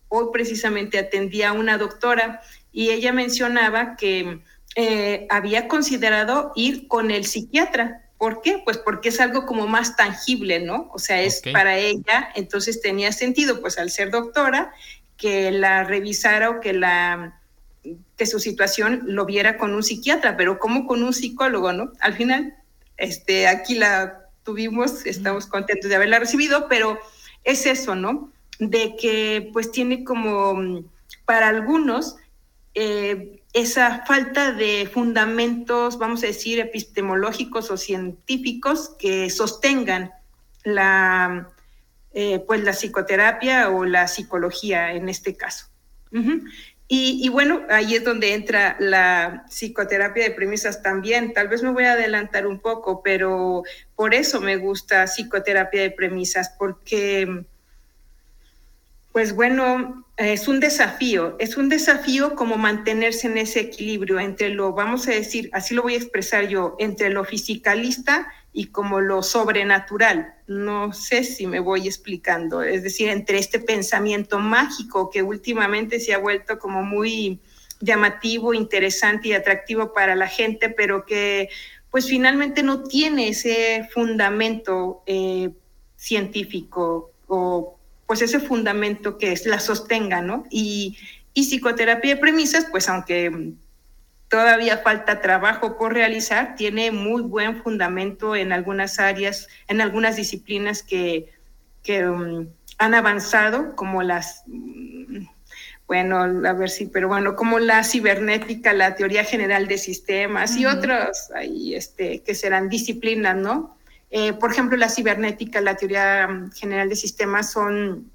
hoy 0.08 0.26
precisamente 0.32 0.98
atendía 0.98 1.50
a 1.50 1.52
una 1.52 1.78
doctora 1.78 2.42
y 2.72 2.90
ella 2.90 3.12
mencionaba 3.12 3.96
que 3.96 4.40
eh, 4.74 5.26
había 5.30 5.68
considerado 5.68 6.52
ir 6.54 6.86
con 6.88 7.10
el 7.10 7.24
psiquiatra. 7.24 8.02
¿Por 8.18 8.40
qué? 8.40 8.62
Pues 8.64 8.78
porque 8.78 9.10
es 9.10 9.20
algo 9.20 9.44
como 9.44 9.66
más 9.66 9.96
tangible, 9.96 10.60
¿no? 10.60 10.90
O 10.92 10.98
sea, 10.98 11.20
es 11.20 11.42
para 11.52 11.76
ella, 11.76 12.30
entonces 12.34 12.80
tenía 12.80 13.12
sentido, 13.12 13.60
pues 13.60 13.78
al 13.78 13.90
ser 13.90 14.10
doctora, 14.10 14.72
que 15.16 15.50
la 15.50 15.84
revisara 15.84 16.50
o 16.50 16.60
que 16.60 16.72
la 16.72 17.40
que 18.16 18.26
su 18.26 18.40
situación 18.40 19.02
lo 19.04 19.26
viera 19.26 19.58
con 19.58 19.72
un 19.72 19.82
psiquiatra, 19.82 20.36
pero 20.36 20.58
como 20.58 20.86
con 20.86 21.02
un 21.02 21.12
psicólogo, 21.12 21.72
¿no? 21.72 21.92
Al 22.00 22.14
final, 22.14 22.56
este, 22.96 23.46
aquí 23.46 23.74
la 23.74 24.26
tuvimos, 24.42 25.06
estamos 25.06 25.46
contentos 25.46 25.88
de 25.88 25.96
haberla 25.96 26.18
recibido, 26.18 26.66
pero 26.68 26.98
es 27.44 27.66
eso, 27.66 27.94
¿no? 27.94 28.32
De 28.58 28.96
que 28.96 29.50
pues 29.52 29.70
tiene 29.70 30.02
como 30.02 30.82
para 31.26 31.48
algunos 31.48 32.16
eh, 32.74 33.42
esa 33.56 34.04
falta 34.04 34.52
de 34.52 34.86
fundamentos, 34.92 35.96
vamos 35.96 36.22
a 36.22 36.26
decir, 36.26 36.60
epistemológicos 36.60 37.70
o 37.70 37.78
científicos 37.78 38.90
que 38.98 39.30
sostengan 39.30 40.10
la, 40.62 41.48
eh, 42.12 42.44
pues 42.46 42.62
la 42.62 42.72
psicoterapia 42.72 43.70
o 43.70 43.86
la 43.86 44.08
psicología 44.08 44.92
en 44.92 45.08
este 45.08 45.38
caso. 45.38 45.70
Y, 46.88 47.28
bueno, 47.30 47.62
ahí 47.70 47.94
es 47.94 48.04
donde 48.04 48.34
entra 48.34 48.76
la 48.78 49.44
psicoterapia 49.48 50.24
de 50.24 50.30
premisas 50.30 50.82
también. 50.82 51.32
Tal 51.32 51.48
vez 51.48 51.62
me 51.62 51.70
voy 51.70 51.84
a 51.84 51.92
adelantar 51.92 52.46
un 52.46 52.60
poco, 52.60 53.02
pero 53.02 53.64
por 53.96 54.14
eso 54.14 54.40
me 54.40 54.56
gusta 54.56 55.06
psicoterapia 55.06 55.80
de 55.80 55.90
premisas, 55.90 56.54
porque, 56.58 57.44
pues 59.12 59.34
bueno, 59.34 60.05
es 60.16 60.48
un 60.48 60.60
desafío, 60.60 61.36
es 61.38 61.58
un 61.58 61.68
desafío 61.68 62.34
como 62.34 62.56
mantenerse 62.56 63.26
en 63.26 63.36
ese 63.36 63.60
equilibrio 63.60 64.18
entre 64.18 64.48
lo, 64.48 64.72
vamos 64.72 65.06
a 65.08 65.10
decir, 65.10 65.50
así 65.52 65.74
lo 65.74 65.82
voy 65.82 65.94
a 65.94 65.98
expresar 65.98 66.48
yo, 66.48 66.74
entre 66.78 67.10
lo 67.10 67.24
fisicalista 67.24 68.26
y 68.52 68.68
como 68.68 69.00
lo 69.00 69.22
sobrenatural. 69.22 70.34
No 70.46 70.94
sé 70.94 71.22
si 71.22 71.46
me 71.46 71.60
voy 71.60 71.86
explicando, 71.86 72.62
es 72.62 72.82
decir, 72.82 73.10
entre 73.10 73.38
este 73.38 73.60
pensamiento 73.60 74.38
mágico 74.38 75.10
que 75.10 75.22
últimamente 75.22 76.00
se 76.00 76.14
ha 76.14 76.18
vuelto 76.18 76.58
como 76.58 76.82
muy 76.82 77.38
llamativo, 77.80 78.54
interesante 78.54 79.28
y 79.28 79.32
atractivo 79.34 79.92
para 79.92 80.14
la 80.14 80.28
gente, 80.28 80.70
pero 80.70 81.04
que 81.04 81.50
pues 81.90 82.08
finalmente 82.08 82.62
no 82.62 82.84
tiene 82.84 83.28
ese 83.28 83.86
fundamento 83.92 85.02
eh, 85.06 85.50
científico 85.94 87.12
o 87.26 87.75
pues 88.06 88.22
ese 88.22 88.40
fundamento 88.40 89.18
que 89.18 89.32
es, 89.32 89.46
la 89.46 89.60
sostenga, 89.60 90.22
¿no? 90.22 90.44
Y, 90.50 90.96
y 91.34 91.44
psicoterapia 91.44 92.14
de 92.14 92.20
premisas, 92.20 92.66
pues 92.70 92.88
aunque 92.88 93.54
todavía 94.28 94.78
falta 94.78 95.20
trabajo 95.20 95.76
por 95.76 95.92
realizar, 95.92 96.56
tiene 96.56 96.90
muy 96.90 97.22
buen 97.22 97.62
fundamento 97.62 98.34
en 98.34 98.52
algunas 98.52 98.98
áreas, 98.98 99.48
en 99.68 99.80
algunas 99.80 100.16
disciplinas 100.16 100.82
que, 100.82 101.30
um, 102.04 102.48
han 102.78 102.94
avanzado, 102.94 103.74
como 103.76 104.02
las, 104.02 104.42
mm, 104.46 105.26
bueno, 105.86 106.18
a 106.18 106.52
ver 106.52 106.68
si, 106.68 106.86
pero 106.86 107.08
bueno, 107.08 107.36
como 107.36 107.58
la 107.58 107.84
cibernética, 107.84 108.72
la 108.72 108.96
teoría 108.96 109.24
general 109.24 109.68
de 109.68 109.78
sistemas 109.78 110.56
y 110.56 110.66
otras 110.66 111.30
ahí, 111.34 111.74
este, 111.74 112.22
que 112.22 112.34
serán 112.34 112.68
disciplinas, 112.68 113.36
¿no? 113.36 113.75
Eh, 114.10 114.32
por 114.34 114.52
ejemplo, 114.52 114.76
la 114.76 114.88
cibernética, 114.88 115.60
la 115.60 115.76
teoría 115.76 116.26
mm, 116.28 116.52
general 116.52 116.88
de 116.88 116.96
sistemas 116.96 117.52
son... 117.52 118.10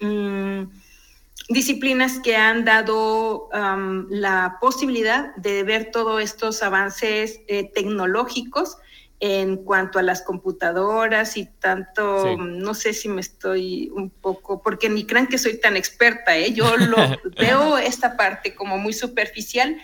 Mm, 0.00 0.64
disciplinas 1.48 2.20
que 2.20 2.36
han 2.36 2.64
dado 2.64 3.48
la 4.08 4.56
posibilidad 4.60 5.34
de 5.36 5.62
ver 5.62 5.90
todos 5.90 6.22
estos 6.22 6.62
avances 6.62 7.40
eh, 7.48 7.70
tecnológicos 7.74 8.78
en 9.20 9.58
cuanto 9.58 9.98
a 9.98 10.02
las 10.02 10.22
computadoras 10.22 11.36
y 11.36 11.46
tanto, 11.46 12.36
no 12.36 12.74
sé 12.74 12.92
si 12.92 13.08
me 13.08 13.20
estoy 13.20 13.90
un 13.94 14.10
poco, 14.10 14.60
porque 14.62 14.88
ni 14.88 15.06
crean 15.06 15.28
que 15.28 15.38
soy 15.38 15.58
tan 15.60 15.76
experta, 15.76 16.36
¿eh? 16.36 16.52
yo 16.52 16.76
lo 16.76 16.96
veo 17.38 17.78
esta 17.78 18.16
parte 18.16 18.54
como 18.54 18.76
muy 18.76 18.92
superficial 18.92 19.76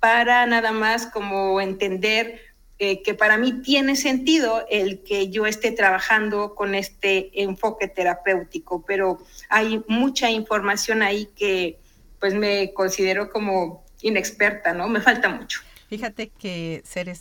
para 0.00 0.46
nada 0.46 0.72
más 0.72 1.06
como 1.06 1.60
entender 1.60 2.40
eh, 2.78 3.02
que 3.02 3.14
para 3.14 3.38
mí 3.38 3.62
tiene 3.62 3.96
sentido 3.96 4.66
el 4.70 5.02
que 5.02 5.30
yo 5.30 5.46
esté 5.46 5.72
trabajando 5.72 6.54
con 6.54 6.74
este 6.74 7.30
enfoque 7.42 7.88
terapéutico, 7.88 8.84
pero 8.86 9.18
hay 9.48 9.82
mucha 9.88 10.30
información 10.30 11.02
ahí 11.02 11.30
que 11.36 11.78
pues 12.20 12.34
me 12.34 12.72
considero 12.74 13.30
como 13.30 13.84
inexperta, 14.02 14.74
¿no? 14.74 14.88
Me 14.88 15.00
falta 15.00 15.28
mucho. 15.28 15.60
Fíjate 15.88 16.30
que 16.30 16.82
seres, 16.84 17.20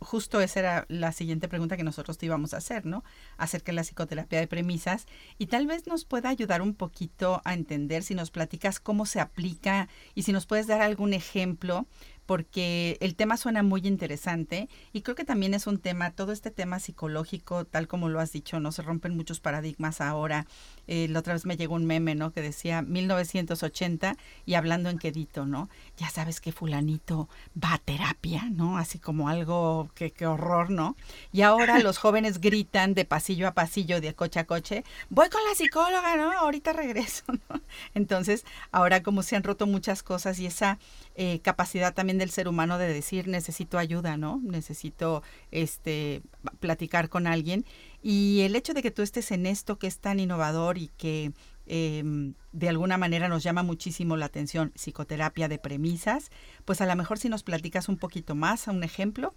justo 0.00 0.40
esa 0.40 0.58
era 0.58 0.86
la 0.88 1.12
siguiente 1.12 1.46
pregunta 1.46 1.76
que 1.76 1.84
nosotros 1.84 2.18
te 2.18 2.26
íbamos 2.26 2.52
a 2.52 2.56
hacer, 2.56 2.84
¿no? 2.84 3.04
Acerca 3.36 3.70
de 3.70 3.76
la 3.76 3.82
psicoterapia 3.82 4.40
de 4.40 4.48
premisas 4.48 5.06
y 5.38 5.46
tal 5.46 5.68
vez 5.68 5.86
nos 5.86 6.04
pueda 6.04 6.28
ayudar 6.28 6.62
un 6.62 6.74
poquito 6.74 7.40
a 7.44 7.54
entender 7.54 8.02
si 8.02 8.16
nos 8.16 8.32
platicas 8.32 8.80
cómo 8.80 9.06
se 9.06 9.20
aplica 9.20 9.88
y 10.16 10.24
si 10.24 10.32
nos 10.32 10.46
puedes 10.46 10.66
dar 10.66 10.82
algún 10.82 11.14
ejemplo 11.14 11.86
porque 12.26 12.96
el 13.00 13.14
tema 13.14 13.36
suena 13.36 13.62
muy 13.62 13.86
interesante 13.86 14.68
y 14.92 15.02
creo 15.02 15.16
que 15.16 15.24
también 15.24 15.54
es 15.54 15.66
un 15.66 15.78
tema, 15.78 16.10
todo 16.12 16.32
este 16.32 16.50
tema 16.50 16.78
psicológico, 16.78 17.64
tal 17.64 17.88
como 17.88 18.08
lo 18.08 18.20
has 18.20 18.32
dicho, 18.32 18.60
no 18.60 18.72
se 18.72 18.82
rompen 18.82 19.16
muchos 19.16 19.40
paradigmas 19.40 20.00
ahora. 20.00 20.46
Eh, 20.86 21.08
la 21.08 21.20
otra 21.20 21.34
vez 21.34 21.46
me 21.46 21.56
llegó 21.56 21.74
un 21.74 21.84
meme, 21.84 22.14
¿no? 22.14 22.32
Que 22.32 22.42
decía 22.42 22.82
1980 22.82 24.16
y 24.46 24.54
hablando 24.54 24.90
en 24.90 24.98
quedito, 24.98 25.46
¿no? 25.46 25.68
Ya 25.96 26.08
sabes 26.10 26.40
que 26.40 26.52
fulanito 26.52 27.28
va 27.62 27.74
a 27.74 27.78
terapia, 27.78 28.48
¿no? 28.50 28.78
Así 28.78 28.98
como 28.98 29.28
algo 29.28 29.90
que, 29.94 30.10
que 30.10 30.26
horror, 30.26 30.70
¿no? 30.70 30.96
Y 31.32 31.42
ahora 31.42 31.78
los 31.80 31.98
jóvenes 31.98 32.40
gritan 32.40 32.94
de 32.94 33.04
pasillo 33.04 33.48
a 33.48 33.52
pasillo, 33.52 34.00
de 34.00 34.14
coche 34.14 34.40
a 34.40 34.46
coche, 34.46 34.84
voy 35.10 35.28
con 35.28 35.42
la 35.48 35.54
psicóloga, 35.54 36.16
¿no? 36.16 36.32
Ahorita 36.32 36.72
regreso, 36.72 37.24
¿no? 37.48 37.60
Entonces, 37.94 38.44
ahora 38.70 39.02
como 39.02 39.22
se 39.22 39.36
han 39.36 39.42
roto 39.42 39.66
muchas 39.66 40.02
cosas 40.02 40.38
y 40.38 40.46
esa 40.46 40.78
eh, 41.14 41.40
capacidad 41.40 41.92
también 41.92 42.18
del 42.18 42.30
ser 42.30 42.48
humano 42.48 42.78
de 42.78 42.92
decir 42.92 43.28
necesito 43.28 43.78
ayuda, 43.78 44.16
¿no? 44.16 44.40
Necesito 44.42 45.22
este 45.50 46.22
platicar 46.60 47.08
con 47.08 47.26
alguien. 47.26 47.66
Y 48.02 48.40
el 48.40 48.56
hecho 48.56 48.72
de 48.72 48.82
que 48.82 48.90
tú 48.90 49.02
estés 49.02 49.30
en 49.30 49.46
esto 49.46 49.78
que 49.78 49.86
es 49.86 49.98
tan 49.98 50.20
innovador 50.20 50.78
y 50.78 50.88
que 50.96 51.32
em, 51.66 52.34
de 52.52 52.68
alguna 52.68 52.96
manera 52.96 53.28
nos 53.28 53.42
llama 53.42 53.62
muchísimo 53.62 54.16
la 54.16 54.26
atención, 54.26 54.72
psicoterapia 54.74 55.48
de 55.48 55.58
premisas, 55.58 56.30
pues 56.64 56.80
a 56.80 56.86
lo 56.86 56.96
mejor 56.96 57.18
si 57.18 57.28
nos 57.28 57.42
platicas 57.42 57.88
un 57.88 57.98
poquito 57.98 58.34
más, 58.34 58.66
a 58.66 58.70
un 58.72 58.82
ejemplo. 58.82 59.34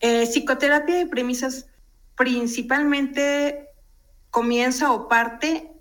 Eh, 0.00 0.26
psicoterapia 0.26 0.96
de 0.96 1.06
premisas 1.06 1.66
principalmente 2.16 3.68
comienza 4.30 4.92
o 4.92 5.08
parte 5.08 5.72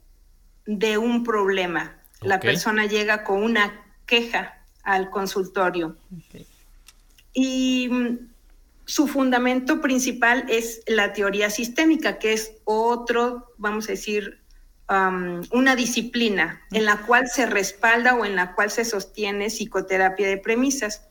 de 0.65 0.97
un 0.97 1.23
problema. 1.23 1.96
La 2.21 2.39
persona 2.39 2.85
llega 2.85 3.23
con 3.23 3.43
una 3.43 3.85
queja 4.05 4.63
al 4.83 5.09
consultorio. 5.09 5.97
Y 7.33 7.89
mm, 7.89 8.17
su 8.85 9.07
fundamento 9.07 9.81
principal 9.81 10.45
es 10.47 10.81
la 10.87 11.13
teoría 11.13 11.49
sistémica, 11.49 12.19
que 12.19 12.33
es 12.33 12.53
otro, 12.63 13.53
vamos 13.57 13.85
a 13.89 13.91
decir, 13.91 14.41
una 15.51 15.75
disciplina 15.75 16.61
en 16.71 16.85
la 16.85 17.05
cual 17.05 17.27
se 17.27 17.45
respalda 17.45 18.15
o 18.15 18.23
en 18.23 18.37
la 18.37 18.55
cual 18.55 18.71
se 18.71 18.85
sostiene 18.85 19.49
psicoterapia 19.49 20.29
de 20.29 20.37
premisas. 20.37 21.05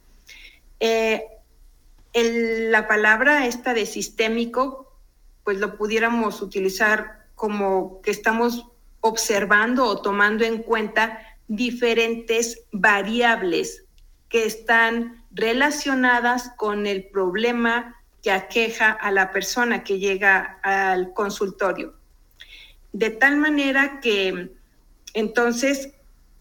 Eh, 0.81 1.23
la 2.15 2.89
palabra 2.89 3.47
esta 3.47 3.75
de 3.75 3.85
sistémico, 3.85 4.99
pues 5.45 5.59
lo 5.59 5.77
pudiéramos 5.77 6.41
utilizar 6.41 7.27
como 7.35 8.01
que 8.01 8.11
estamos 8.11 8.67
observando 9.07 9.85
o 9.85 10.01
tomando 10.01 10.45
en 10.45 10.63
cuenta 10.63 11.21
diferentes 11.49 12.65
variables 12.73 13.85
que 14.29 14.45
están 14.45 15.25
relacionadas 15.31 16.51
con 16.57 16.87
el 16.87 17.05
problema 17.05 17.95
que 18.23 18.33
aqueja 18.33 18.91
a 18.91 19.11
la 19.13 19.33
persona 19.33 19.85
que 19.85 19.99
llega 19.99 20.59
al 20.63 21.13
consultorio. 21.13 21.95
De 22.93 23.11
tal 23.11 23.37
manera 23.37 24.01
que 24.01 24.51
entonces 25.15 25.91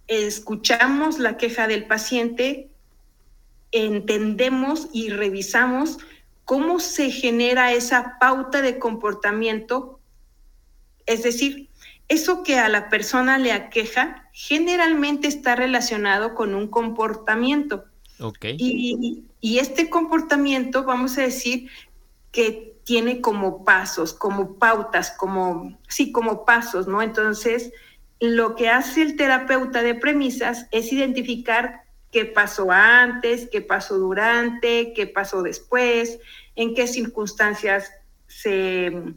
escuchamos 0.07 1.19
la 1.19 1.37
queja 1.37 1.67
del 1.67 1.85
paciente, 1.85 2.69
entendemos 3.71 4.87
y 4.93 5.09
revisamos 5.09 5.99
cómo 6.45 6.79
se 6.79 7.11
genera 7.11 7.73
esa 7.73 8.17
pauta 8.19 8.61
de 8.61 8.79
comportamiento, 8.79 9.99
es 11.05 11.23
decir, 11.23 11.69
eso 12.07 12.43
que 12.43 12.59
a 12.59 12.69
la 12.69 12.89
persona 12.89 13.37
le 13.37 13.51
aqueja 13.51 14.29
generalmente 14.31 15.27
está 15.27 15.55
relacionado 15.55 16.35
con 16.35 16.53
un 16.53 16.67
comportamiento. 16.67 17.85
Okay. 18.19 18.55
Y, 18.59 19.25
y, 19.41 19.59
este 19.59 19.89
comportamiento, 19.89 20.83
vamos 20.83 21.17
a 21.17 21.21
decir, 21.21 21.69
que 22.31 22.75
tiene 22.83 23.21
como 23.21 23.65
pasos, 23.65 24.13
como 24.13 24.57
pautas, 24.57 25.11
como, 25.11 25.77
sí, 25.87 26.11
como 26.11 26.45
pasos, 26.45 26.87
¿no? 26.87 27.01
Entonces, 27.01 27.71
lo 28.19 28.55
que 28.55 28.69
hace 28.69 29.01
el 29.01 29.15
terapeuta 29.15 29.81
de 29.81 29.95
premisas 29.95 30.67
es 30.71 30.93
identificar 30.93 31.81
qué 32.11 32.25
pasó 32.25 32.71
antes, 32.71 33.49
qué 33.51 33.61
pasó 33.61 33.97
durante, 33.97 34.93
qué 34.93 35.07
pasó 35.07 35.43
después, 35.43 36.19
en 36.55 36.73
qué 36.73 36.87
circunstancias 36.87 37.91
se, 38.27 39.13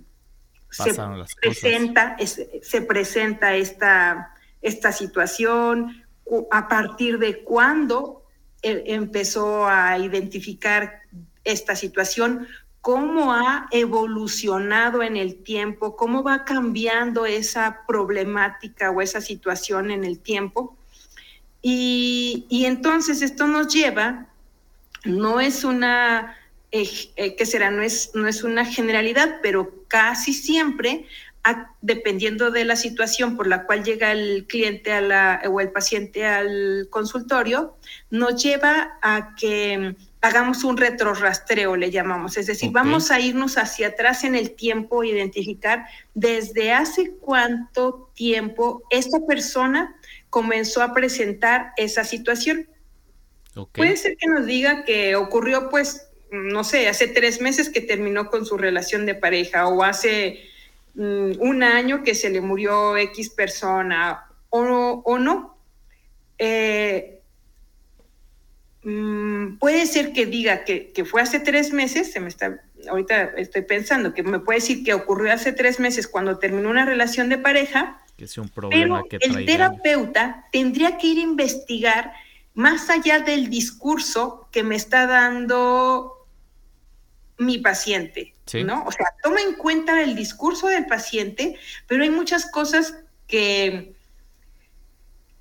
se 0.70 0.94
presenta, 1.40 2.16
se 2.62 2.82
presenta 2.82 3.54
esta, 3.54 4.34
esta 4.60 4.92
situación, 4.92 6.04
a 6.50 6.68
partir 6.68 7.18
de 7.18 7.42
cuándo 7.42 8.24
e, 8.62 8.84
empezó 8.86 9.66
a 9.66 9.98
identificar 9.98 11.02
esta 11.44 11.74
situación, 11.74 12.46
cómo 12.80 13.32
ha 13.32 13.68
evolucionado 13.70 15.02
en 15.02 15.16
el 15.16 15.42
tiempo, 15.42 15.96
cómo 15.96 16.22
va 16.22 16.44
cambiando 16.44 17.26
esa 17.26 17.84
problemática 17.86 18.90
o 18.90 19.00
esa 19.00 19.20
situación 19.20 19.90
en 19.90 20.04
el 20.04 20.20
tiempo. 20.20 20.76
Y, 21.62 22.46
y 22.48 22.66
entonces 22.66 23.22
esto 23.22 23.46
nos 23.46 23.72
lleva, 23.72 24.26
no 25.04 25.40
es 25.40 25.64
una 25.64 26.37
eh, 26.70 26.88
eh, 27.16 27.34
que 27.34 27.46
será, 27.46 27.70
no 27.70 27.82
es, 27.82 28.10
no 28.14 28.28
es 28.28 28.44
una 28.44 28.64
generalidad, 28.64 29.40
pero 29.42 29.84
casi 29.88 30.32
siempre, 30.32 31.06
dependiendo 31.80 32.50
de 32.50 32.64
la 32.66 32.76
situación 32.76 33.36
por 33.36 33.46
la 33.46 33.64
cual 33.64 33.84
llega 33.84 34.12
el 34.12 34.46
cliente 34.46 34.92
a 34.92 35.00
la, 35.00 35.42
o 35.48 35.60
el 35.60 35.70
paciente 35.70 36.26
al 36.26 36.88
consultorio, 36.90 37.76
nos 38.10 38.42
lleva 38.42 38.98
a 39.00 39.34
que 39.34 39.96
hagamos 40.20 40.64
un 40.64 40.76
retrorrastreo, 40.76 41.76
le 41.76 41.90
llamamos. 41.90 42.36
Es 42.36 42.46
decir, 42.46 42.70
vamos 42.70 43.10
a 43.10 43.20
irnos 43.20 43.56
hacia 43.56 43.88
atrás 43.88 44.24
en 44.24 44.34
el 44.34 44.50
tiempo, 44.50 45.04
identificar 45.04 45.86
desde 46.14 46.72
hace 46.72 47.12
cuánto 47.20 48.10
tiempo 48.14 48.82
esta 48.90 49.20
persona 49.26 49.96
comenzó 50.28 50.82
a 50.82 50.92
presentar 50.92 51.72
esa 51.76 52.04
situación. 52.04 52.68
Puede 53.72 53.96
ser 53.96 54.16
que 54.16 54.28
nos 54.28 54.46
diga 54.46 54.84
que 54.84 55.16
ocurrió 55.16 55.68
pues 55.70 56.07
no 56.30 56.64
sé, 56.64 56.88
hace 56.88 57.08
tres 57.08 57.40
meses 57.40 57.68
que 57.68 57.80
terminó 57.80 58.30
con 58.30 58.44
su 58.44 58.58
relación 58.58 59.06
de 59.06 59.14
pareja 59.14 59.68
o 59.68 59.82
hace 59.82 60.40
mm, 60.94 61.32
un 61.40 61.62
año 61.62 62.02
que 62.02 62.14
se 62.14 62.30
le 62.30 62.40
murió 62.40 62.96
X 62.96 63.30
persona 63.30 64.26
o, 64.50 65.02
o 65.04 65.18
no. 65.18 65.56
Eh, 66.38 67.20
mm, 68.82 69.56
puede 69.58 69.86
ser 69.86 70.12
que 70.12 70.26
diga 70.26 70.64
que, 70.64 70.92
fue 71.04 71.22
hace 71.22 71.40
tres 71.40 71.72
meses, 71.72 72.12
se 72.12 72.20
me 72.20 72.28
está, 72.28 72.60
ahorita 72.88 73.32
estoy 73.36 73.62
pensando 73.62 74.14
que 74.14 74.22
me 74.22 74.38
puede 74.38 74.60
decir 74.60 74.84
que 74.84 74.94
ocurrió 74.94 75.32
hace 75.32 75.52
tres 75.52 75.80
meses 75.80 76.06
cuando 76.06 76.38
terminó 76.38 76.70
una 76.70 76.84
relación 76.84 77.28
de 77.28 77.38
pareja, 77.38 78.02
que 78.16 78.24
es 78.24 78.36
un 78.36 78.48
problema 78.48 79.04
pero 79.08 79.38
el 79.38 79.46
terapeuta 79.46 80.46
tendría 80.50 80.98
que 80.98 81.06
ir 81.06 81.18
a 81.18 81.22
investigar 81.22 82.12
más 82.54 82.90
allá 82.90 83.20
del 83.20 83.48
discurso 83.48 84.48
que 84.50 84.64
me 84.64 84.74
está 84.74 85.06
dando 85.06 86.17
mi 87.38 87.58
paciente, 87.58 88.34
¿no? 88.64 88.84
O 88.84 88.92
sea, 88.92 89.06
toma 89.22 89.40
en 89.40 89.54
cuenta 89.54 90.02
el 90.02 90.14
discurso 90.16 90.66
del 90.68 90.86
paciente, 90.86 91.56
pero 91.86 92.02
hay 92.02 92.10
muchas 92.10 92.50
cosas 92.50 92.94
que, 93.26 93.94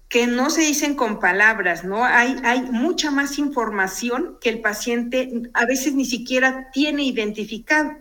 que 0.09 0.27
no 0.27 0.49
se 0.49 0.61
dicen 0.61 0.95
con 0.95 1.19
palabras, 1.19 1.83
¿no? 1.83 2.05
Hay, 2.05 2.35
hay 2.43 2.61
mucha 2.61 3.11
más 3.11 3.39
información 3.39 4.37
que 4.39 4.49
el 4.49 4.61
paciente 4.61 5.31
a 5.53 5.65
veces 5.65 5.93
ni 5.93 6.05
siquiera 6.05 6.69
tiene 6.71 7.03
identificado. 7.03 7.91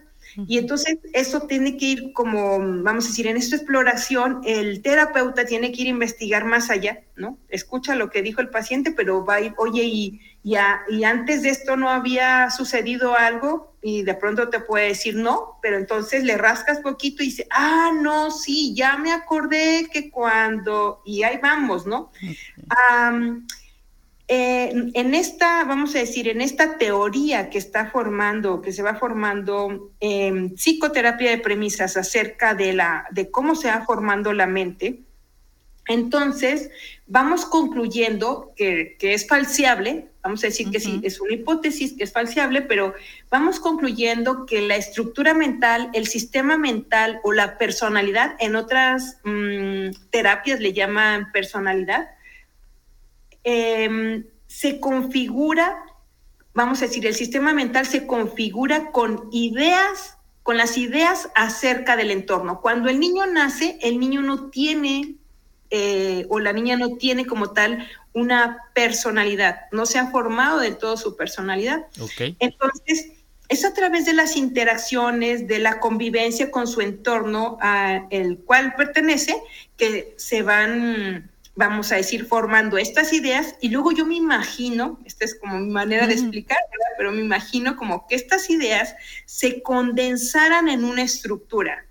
Y 0.46 0.58
entonces 0.58 0.98
eso 1.14 1.42
tiene 1.42 1.78
que 1.78 1.86
ir 1.86 2.12
como, 2.12 2.58
vamos 2.58 3.06
a 3.06 3.08
decir, 3.08 3.26
en 3.26 3.38
esta 3.38 3.56
exploración, 3.56 4.42
el 4.44 4.82
terapeuta 4.82 5.46
tiene 5.46 5.72
que 5.72 5.82
ir 5.82 5.86
a 5.86 5.90
investigar 5.90 6.44
más 6.44 6.68
allá, 6.68 7.00
¿no? 7.16 7.38
Escucha 7.48 7.94
lo 7.94 8.10
que 8.10 8.20
dijo 8.20 8.42
el 8.42 8.50
paciente, 8.50 8.92
pero 8.92 9.24
va 9.24 9.36
a 9.36 9.40
ir, 9.40 9.54
oye, 9.56 9.84
y, 9.84 10.20
y 10.42 11.04
antes 11.04 11.42
de 11.42 11.48
esto 11.48 11.76
no 11.76 11.88
había 11.88 12.50
sucedido 12.50 13.16
algo, 13.16 13.75
y 13.86 14.02
de 14.02 14.14
pronto 14.14 14.48
te 14.48 14.58
puede 14.58 14.88
decir 14.88 15.14
no, 15.14 15.60
pero 15.62 15.76
entonces 15.76 16.24
le 16.24 16.36
rascas 16.36 16.80
poquito 16.80 17.22
y 17.22 17.26
dice, 17.26 17.46
ah, 17.52 17.92
no, 17.94 18.32
sí, 18.32 18.74
ya 18.74 18.96
me 18.96 19.12
acordé 19.12 19.88
que 19.92 20.10
cuando, 20.10 21.02
y 21.04 21.22
ahí 21.22 21.38
vamos, 21.40 21.86
¿no? 21.86 22.10
Eh, 24.26 24.72
en 24.92 25.14
esta, 25.14 25.62
vamos 25.62 25.94
a 25.94 26.00
decir, 26.00 26.26
en 26.26 26.40
esta 26.40 26.78
teoría 26.78 27.48
que 27.48 27.58
está 27.58 27.86
formando, 27.86 28.60
que 28.60 28.72
se 28.72 28.82
va 28.82 28.96
formando 28.96 29.92
en 30.00 30.56
psicoterapia 30.56 31.30
de 31.30 31.38
premisas 31.38 31.96
acerca 31.96 32.54
de, 32.54 32.72
la, 32.72 33.06
de 33.12 33.30
cómo 33.30 33.54
se 33.54 33.68
va 33.68 33.84
formando 33.84 34.32
la 34.32 34.48
mente, 34.48 35.05
entonces 35.86 36.70
vamos 37.06 37.44
concluyendo 37.44 38.52
que, 38.56 38.96
que 38.98 39.14
es 39.14 39.26
falseable, 39.26 40.10
Vamos 40.26 40.42
a 40.42 40.48
decir 40.48 40.72
que 40.72 40.80
sí, 40.80 41.00
es 41.04 41.20
una 41.20 41.34
hipótesis 41.34 41.92
que 41.92 42.02
es 42.02 42.12
falseable, 42.12 42.60
pero 42.60 42.94
vamos 43.30 43.60
concluyendo 43.60 44.44
que 44.44 44.60
la 44.60 44.74
estructura 44.74 45.34
mental, 45.34 45.88
el 45.92 46.08
sistema 46.08 46.58
mental 46.58 47.20
o 47.22 47.32
la 47.32 47.58
personalidad, 47.58 48.34
en 48.40 48.56
otras 48.56 49.20
mm, 49.22 49.90
terapias 50.10 50.58
le 50.58 50.72
llaman 50.72 51.30
personalidad, 51.30 52.08
em, 53.44 54.24
se 54.48 54.80
configura, 54.80 55.76
vamos 56.54 56.82
a 56.82 56.86
decir, 56.86 57.06
el 57.06 57.14
sistema 57.14 57.52
mental 57.52 57.86
se 57.86 58.04
configura 58.04 58.90
con 58.90 59.28
ideas, 59.30 60.18
con 60.42 60.56
las 60.56 60.76
ideas 60.76 61.30
acerca 61.36 61.96
del 61.96 62.10
entorno. 62.10 62.60
Cuando 62.60 62.88
el 62.88 62.98
niño 62.98 63.26
nace, 63.26 63.78
el 63.80 64.00
niño 64.00 64.22
no 64.22 64.50
tiene 64.50 65.14
eh, 65.70 66.26
o 66.28 66.38
la 66.38 66.52
niña 66.52 66.76
no 66.76 66.96
tiene 66.96 67.26
como 67.26 67.52
tal 67.52 67.88
una 68.12 68.58
personalidad, 68.74 69.62
no 69.72 69.84
se 69.84 69.98
ha 69.98 70.10
formado 70.10 70.60
de 70.60 70.72
todo 70.72 70.96
su 70.96 71.16
personalidad. 71.16 71.86
Entonces, 72.38 73.12
es 73.48 73.64
a 73.64 73.74
través 73.74 74.06
de 74.06 74.12
las 74.12 74.36
interacciones, 74.36 75.46
de 75.46 75.58
la 75.58 75.78
convivencia 75.80 76.50
con 76.50 76.66
su 76.66 76.80
entorno 76.80 77.58
al 77.60 78.38
cual 78.44 78.74
pertenece, 78.74 79.36
que 79.76 80.14
se 80.16 80.42
van, 80.42 81.30
vamos 81.54 81.92
a 81.92 81.96
decir, 81.96 82.26
formando 82.26 82.78
estas 82.78 83.12
ideas. 83.12 83.56
Y 83.60 83.68
luego 83.68 83.92
yo 83.92 84.06
me 84.06 84.16
imagino, 84.16 84.98
esta 85.04 85.24
es 85.24 85.34
como 85.38 85.58
mi 85.58 85.70
manera 85.70 86.06
de 86.06 86.14
explicar, 86.14 86.58
pero 86.96 87.12
me 87.12 87.20
imagino 87.20 87.76
como 87.76 88.06
que 88.08 88.14
estas 88.14 88.50
ideas 88.50 88.94
se 89.26 89.62
condensaran 89.62 90.68
en 90.68 90.84
una 90.84 91.02
estructura, 91.02 91.84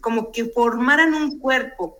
como 0.00 0.30
que 0.30 0.46
formaran 0.46 1.14
un 1.14 1.38
cuerpo 1.38 1.99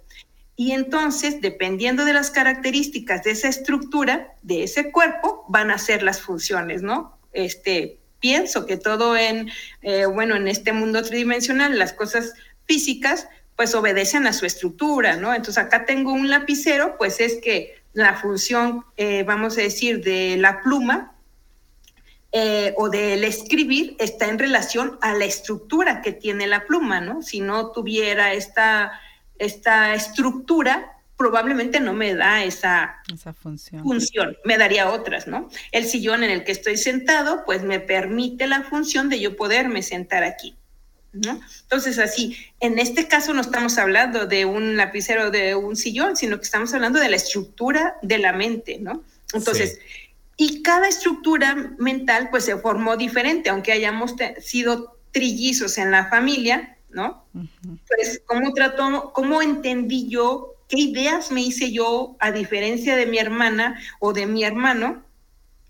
y 0.60 0.72
entonces, 0.72 1.40
dependiendo 1.40 2.04
de 2.04 2.12
las 2.12 2.30
características 2.30 3.22
de 3.22 3.30
esa 3.30 3.48
estructura, 3.48 4.34
de 4.42 4.64
ese 4.64 4.92
cuerpo, 4.92 5.46
van 5.48 5.70
a 5.70 5.78
ser 5.78 6.02
las 6.02 6.20
funciones, 6.20 6.82
¿no? 6.82 7.18
Este, 7.32 7.98
pienso 8.18 8.66
que 8.66 8.76
todo 8.76 9.16
en, 9.16 9.50
eh, 9.80 10.04
bueno, 10.04 10.36
en 10.36 10.48
este 10.48 10.74
mundo 10.74 11.02
tridimensional, 11.02 11.78
las 11.78 11.94
cosas 11.94 12.34
físicas, 12.66 13.26
pues 13.56 13.74
obedecen 13.74 14.26
a 14.26 14.34
su 14.34 14.44
estructura, 14.44 15.16
¿no? 15.16 15.32
Entonces 15.32 15.56
acá 15.56 15.86
tengo 15.86 16.12
un 16.12 16.28
lapicero, 16.28 16.98
pues 16.98 17.20
es 17.20 17.40
que 17.40 17.82
la 17.94 18.16
función, 18.16 18.84
eh, 18.98 19.22
vamos 19.22 19.56
a 19.56 19.62
decir, 19.62 20.04
de 20.04 20.36
la 20.36 20.60
pluma 20.60 21.14
eh, 22.32 22.74
o 22.76 22.90
del 22.90 23.24
escribir 23.24 23.96
está 23.98 24.28
en 24.28 24.38
relación 24.38 24.98
a 25.00 25.14
la 25.14 25.24
estructura 25.24 26.02
que 26.02 26.12
tiene 26.12 26.46
la 26.46 26.66
pluma, 26.66 27.00
¿no? 27.00 27.22
Si 27.22 27.40
no 27.40 27.72
tuviera 27.72 28.34
esta 28.34 29.00
esta 29.40 29.94
estructura 29.94 30.96
probablemente 31.16 31.80
no 31.80 31.92
me 31.92 32.14
da 32.14 32.44
esa, 32.44 33.02
función. 33.34 33.82
función. 33.82 34.36
me 34.44 34.56
daría 34.56 34.88
otras, 34.90 35.26
¿no? 35.26 35.50
El 35.70 35.84
sillón 35.84 36.24
en 36.24 36.30
el 36.30 36.44
que 36.44 36.52
estoy 36.52 36.78
sentado, 36.78 37.44
pues 37.44 37.62
me 37.62 37.78
permite 37.78 38.46
la 38.46 38.62
función 38.62 39.10
de 39.10 39.20
yo 39.20 39.36
poderme 39.36 39.82
sentar 39.82 40.22
aquí. 40.22 40.56
¿no? 41.12 41.40
Entonces, 41.62 41.98
así, 41.98 42.38
en 42.60 42.78
este 42.78 43.08
caso 43.08 43.34
no 43.34 43.40
estamos 43.40 43.76
hablando 43.78 44.26
de 44.26 44.44
un 44.44 44.76
lapicero 44.76 45.30
de 45.30 45.54
un 45.54 45.76
sillón, 45.76 46.16
sino 46.16 46.38
que 46.38 46.44
estamos 46.44 46.72
hablando 46.72 47.00
de 47.00 47.10
la 47.10 47.16
estructura 47.16 47.96
de 48.00 48.18
la 48.18 48.32
mente, 48.32 48.78
¿no? 48.80 49.02
Entonces, 49.34 49.78
Y 50.36 50.62
cada 50.62 50.88
estructura 50.88 51.54
mental 51.78 52.28
pues 52.30 52.44
se 52.44 52.56
formó 52.56 52.96
diferente, 52.96 53.50
aunque 53.50 53.72
hayamos 53.72 54.14
sido 54.40 54.96
trillizos 55.10 55.76
en 55.76 55.90
la 55.90 56.06
familia, 56.06 56.78
¿no? 56.92 57.24
Pues 57.88 58.22
cómo 58.26 58.52
trató, 58.52 59.12
cómo 59.12 59.42
entendí 59.42 60.08
yo, 60.08 60.54
qué 60.68 60.78
ideas 60.78 61.30
me 61.30 61.42
hice 61.42 61.72
yo 61.72 62.16
a 62.20 62.32
diferencia 62.32 62.96
de 62.96 63.06
mi 63.06 63.18
hermana 63.18 63.78
o 63.98 64.12
de 64.12 64.26
mi 64.26 64.44
hermano, 64.44 65.02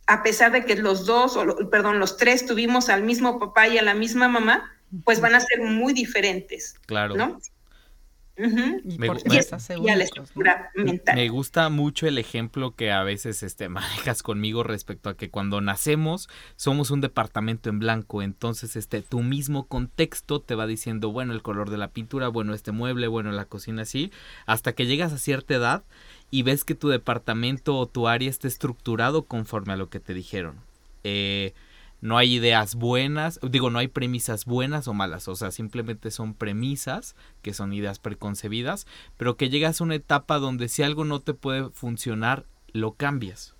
a 0.06 0.22
pesar 0.22 0.52
de 0.52 0.64
que 0.64 0.76
los 0.76 1.06
dos, 1.06 1.36
o 1.36 1.70
perdón, 1.70 1.98
los 1.98 2.16
tres 2.16 2.46
tuvimos 2.46 2.88
al 2.88 3.02
mismo 3.02 3.38
papá 3.38 3.68
y 3.68 3.78
a 3.78 3.82
la 3.82 3.94
misma 3.94 4.28
mamá, 4.28 4.72
pues 5.04 5.20
van 5.20 5.34
a 5.34 5.40
ser 5.40 5.60
muy 5.60 5.92
diferentes. 5.92 6.74
Claro. 6.86 7.14
¿no? 7.14 7.38
Me, 11.14 11.28
gusta 11.28 11.68
mucho 11.68 12.06
el 12.06 12.18
ejemplo 12.18 12.74
que 12.74 12.90
a 12.90 13.02
veces 13.02 13.42
este, 13.42 13.68
manejas 13.68 14.22
conmigo 14.22 14.62
respecto 14.62 15.08
a 15.08 15.16
que 15.16 15.30
cuando 15.30 15.60
nacemos 15.60 16.28
somos 16.56 16.90
un 16.90 17.00
departamento 17.00 17.68
en 17.68 17.78
blanco, 17.78 18.22
entonces 18.22 18.76
este, 18.76 19.02
tu 19.02 19.20
mismo 19.20 19.66
contexto 19.66 20.40
te 20.40 20.54
va 20.54 20.66
diciendo, 20.66 21.10
bueno, 21.10 21.32
el 21.32 21.42
color 21.42 21.70
de 21.70 21.78
la 21.78 21.88
pintura, 21.88 22.28
bueno, 22.28 22.54
este 22.54 22.72
mueble, 22.72 23.08
bueno, 23.08 23.30
la 23.32 23.44
cocina 23.44 23.82
así, 23.82 24.10
hasta 24.46 24.72
que 24.72 24.86
llegas 24.86 25.12
a 25.12 25.18
cierta 25.18 25.54
edad 25.54 25.84
y 26.30 26.42
ves 26.42 26.64
que 26.64 26.74
tu 26.74 26.88
departamento 26.88 27.76
o 27.76 27.86
tu 27.86 28.08
área 28.08 28.30
está 28.30 28.48
estructurado 28.48 29.24
conforme 29.24 29.72
a 29.72 29.76
lo 29.76 29.90
que 29.90 30.00
te 30.00 30.14
dijeron. 30.14 30.56
Eh, 31.04 31.54
no 32.00 32.16
hay 32.16 32.34
ideas 32.34 32.74
buenas, 32.74 33.38
digo, 33.42 33.70
no 33.70 33.78
hay 33.78 33.88
premisas 33.88 34.44
buenas 34.44 34.88
o 34.88 34.94
malas, 34.94 35.28
o 35.28 35.36
sea, 35.36 35.50
simplemente 35.50 36.10
son 36.10 36.34
premisas, 36.34 37.14
que 37.42 37.52
son 37.52 37.72
ideas 37.72 37.98
preconcebidas, 37.98 38.86
pero 39.16 39.36
que 39.36 39.50
llegas 39.50 39.80
a 39.80 39.84
una 39.84 39.96
etapa 39.96 40.38
donde 40.38 40.68
si 40.68 40.82
algo 40.82 41.04
no 41.04 41.20
te 41.20 41.34
puede 41.34 41.70
funcionar, 41.70 42.46
lo 42.72 42.92
cambias. 42.92 43.54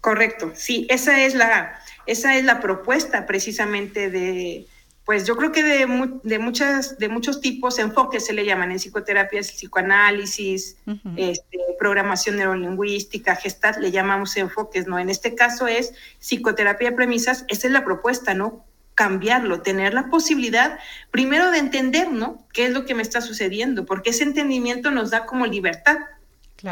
Correcto, 0.00 0.50
sí, 0.54 0.86
esa 0.90 1.24
es 1.24 1.34
la, 1.34 1.78
esa 2.06 2.36
es 2.36 2.44
la 2.44 2.60
propuesta 2.60 3.24
precisamente 3.24 4.10
de, 4.10 4.66
pues 5.04 5.26
yo 5.26 5.36
creo 5.36 5.50
que 5.50 5.62
de, 5.64 6.20
de, 6.22 6.38
muchas, 6.38 6.98
de 6.98 7.08
muchos 7.08 7.40
tipos, 7.40 7.78
enfoques 7.78 8.24
se 8.24 8.32
le 8.32 8.44
llaman 8.44 8.70
en 8.70 8.78
psicoterapia, 8.78 9.40
psicoanálisis, 9.40 10.76
este, 11.16 11.58
programación 11.78 12.36
neurolingüística, 12.36 13.34
gestat, 13.34 13.78
le 13.78 13.90
llamamos 13.90 14.36
enfoques, 14.36 14.86
¿no? 14.86 15.00
En 15.00 15.10
este 15.10 15.34
caso 15.34 15.66
es 15.66 15.92
psicoterapia 16.20 16.90
de 16.90 16.96
premisas, 16.96 17.44
esa 17.48 17.66
es 17.66 17.72
la 17.72 17.84
propuesta, 17.84 18.34
¿no? 18.34 18.64
Cambiarlo, 18.94 19.62
tener 19.62 19.92
la 19.92 20.08
posibilidad 20.08 20.78
primero 21.10 21.50
de 21.50 21.58
entender, 21.58 22.12
¿no? 22.12 22.46
¿Qué 22.52 22.66
es 22.66 22.72
lo 22.72 22.84
que 22.84 22.94
me 22.94 23.02
está 23.02 23.20
sucediendo? 23.20 23.84
Porque 23.84 24.10
ese 24.10 24.22
entendimiento 24.22 24.92
nos 24.92 25.10
da 25.10 25.26
como 25.26 25.46
libertad. 25.46 25.98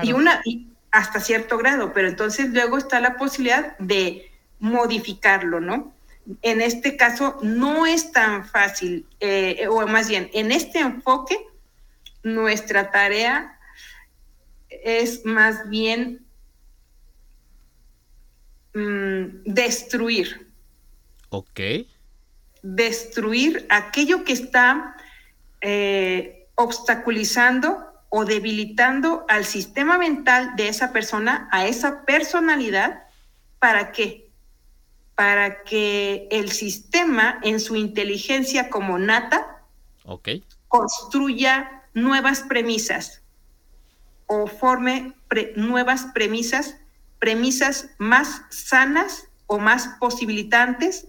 Y 0.02 0.12
una, 0.12 0.40
y 0.44 0.68
hasta 0.92 1.18
cierto 1.18 1.58
grado, 1.58 1.92
pero 1.92 2.06
entonces 2.06 2.50
luego 2.50 2.78
está 2.78 3.00
la 3.00 3.16
posibilidad 3.16 3.76
de 3.78 4.30
modificarlo, 4.60 5.58
¿no? 5.58 5.92
En 6.42 6.60
este 6.60 6.96
caso 6.96 7.38
no 7.42 7.86
es 7.86 8.12
tan 8.12 8.44
fácil, 8.46 9.06
eh, 9.20 9.66
o 9.68 9.86
más 9.86 10.08
bien, 10.08 10.30
en 10.32 10.52
este 10.52 10.80
enfoque, 10.80 11.38
nuestra 12.22 12.90
tarea 12.90 13.58
es 14.68 15.24
más 15.24 15.68
bien 15.68 16.24
mm, 18.74 19.42
destruir. 19.44 20.50
Ok. 21.30 21.60
Destruir 22.62 23.66
aquello 23.70 24.24
que 24.24 24.32
está 24.32 24.96
eh, 25.60 26.48
obstaculizando 26.54 27.86
o 28.08 28.24
debilitando 28.24 29.24
al 29.28 29.44
sistema 29.44 29.96
mental 29.96 30.56
de 30.56 30.68
esa 30.68 30.92
persona, 30.92 31.48
a 31.52 31.66
esa 31.66 32.04
personalidad, 32.04 33.04
¿para 33.58 33.92
qué? 33.92 34.29
Para 35.20 35.64
que 35.64 36.28
el 36.30 36.50
sistema 36.50 37.40
en 37.42 37.61
su 37.61 37.76
inteligencia 37.76 38.70
como 38.70 38.98
nata 38.98 39.66
construya 40.66 41.83
nuevas 41.92 42.40
premisas 42.40 43.20
o 44.24 44.46
forme 44.46 45.12
nuevas 45.56 46.06
premisas, 46.14 46.78
premisas 47.18 47.90
más 47.98 48.44
sanas 48.48 49.28
o 49.46 49.59
más 49.59 49.88
posibilitantes, 50.00 51.09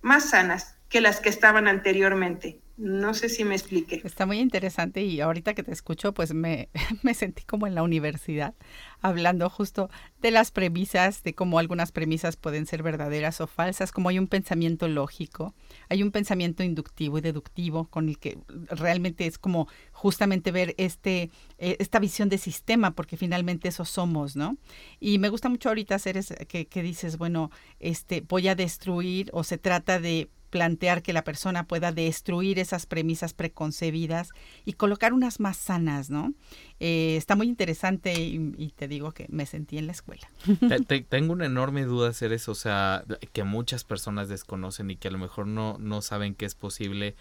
más 0.00 0.30
sanas 0.30 0.78
que 0.88 1.02
las 1.02 1.20
que 1.20 1.28
estaban 1.28 1.68
anteriormente. 1.68 2.62
No 2.76 3.14
sé 3.14 3.30
si 3.30 3.42
me 3.42 3.54
expliqué. 3.54 4.02
Está 4.04 4.26
muy 4.26 4.38
interesante 4.38 5.02
y 5.02 5.22
ahorita 5.22 5.54
que 5.54 5.62
te 5.62 5.72
escucho, 5.72 6.12
pues 6.12 6.34
me, 6.34 6.68
me, 7.02 7.14
sentí 7.14 7.42
como 7.42 7.66
en 7.66 7.74
la 7.74 7.82
universidad, 7.82 8.54
hablando 9.00 9.48
justo 9.48 9.88
de 10.20 10.30
las 10.30 10.50
premisas, 10.50 11.22
de 11.22 11.34
cómo 11.34 11.58
algunas 11.58 11.90
premisas 11.90 12.36
pueden 12.36 12.66
ser 12.66 12.82
verdaderas 12.82 13.40
o 13.40 13.46
falsas, 13.46 13.92
como 13.92 14.10
hay 14.10 14.18
un 14.18 14.26
pensamiento 14.26 14.88
lógico, 14.88 15.54
hay 15.88 16.02
un 16.02 16.10
pensamiento 16.10 16.62
inductivo 16.62 17.16
y 17.16 17.22
deductivo 17.22 17.88
con 17.88 18.10
el 18.10 18.18
que 18.18 18.38
realmente 18.68 19.26
es 19.26 19.38
como 19.38 19.68
justamente 19.92 20.52
ver 20.52 20.74
este, 20.76 21.30
eh, 21.56 21.76
esta 21.78 21.98
visión 21.98 22.28
de 22.28 22.36
sistema, 22.36 22.90
porque 22.90 23.16
finalmente 23.16 23.68
eso 23.68 23.86
somos, 23.86 24.36
¿no? 24.36 24.58
Y 25.00 25.18
me 25.18 25.30
gusta 25.30 25.48
mucho 25.48 25.70
ahorita 25.70 25.94
hacer 25.94 26.18
es 26.18 26.34
que, 26.46 26.66
que 26.66 26.82
dices, 26.82 27.16
bueno, 27.16 27.50
este, 27.80 28.20
voy 28.20 28.48
a 28.48 28.54
destruir 28.54 29.30
o 29.32 29.44
se 29.44 29.56
trata 29.56 29.98
de 29.98 30.28
plantear 30.50 31.02
que 31.02 31.12
la 31.12 31.24
persona 31.24 31.66
pueda 31.66 31.92
destruir 31.92 32.58
esas 32.58 32.86
premisas 32.86 33.34
preconcebidas 33.34 34.30
y 34.64 34.74
colocar 34.74 35.12
unas 35.12 35.40
más 35.40 35.56
sanas, 35.56 36.10
¿no? 36.10 36.34
Eh, 36.80 37.16
está 37.16 37.36
muy 37.36 37.48
interesante 37.48 38.14
y, 38.14 38.72
te 38.76 38.88
digo 38.88 39.12
que 39.12 39.26
me 39.28 39.46
sentí 39.46 39.78
en 39.78 39.86
la 39.86 39.92
escuela. 39.92 40.28
tengo 41.08 41.32
una 41.32 41.46
enorme 41.46 41.84
duda 41.84 42.10
hacer 42.10 42.32
eso, 42.32 42.52
o 42.52 42.56
sea, 42.56 43.04
que 43.32 43.44
muchas 43.44 43.84
personas 43.84 44.28
desconocen 44.28 44.90
y 44.90 44.96
que 44.96 45.08
a 45.08 45.10
lo 45.10 45.18
mejor 45.18 45.46
no, 45.46 45.76
no 45.78 46.02
saben 46.02 46.34
que 46.34 46.44
es 46.44 46.54
posible. 46.54 47.16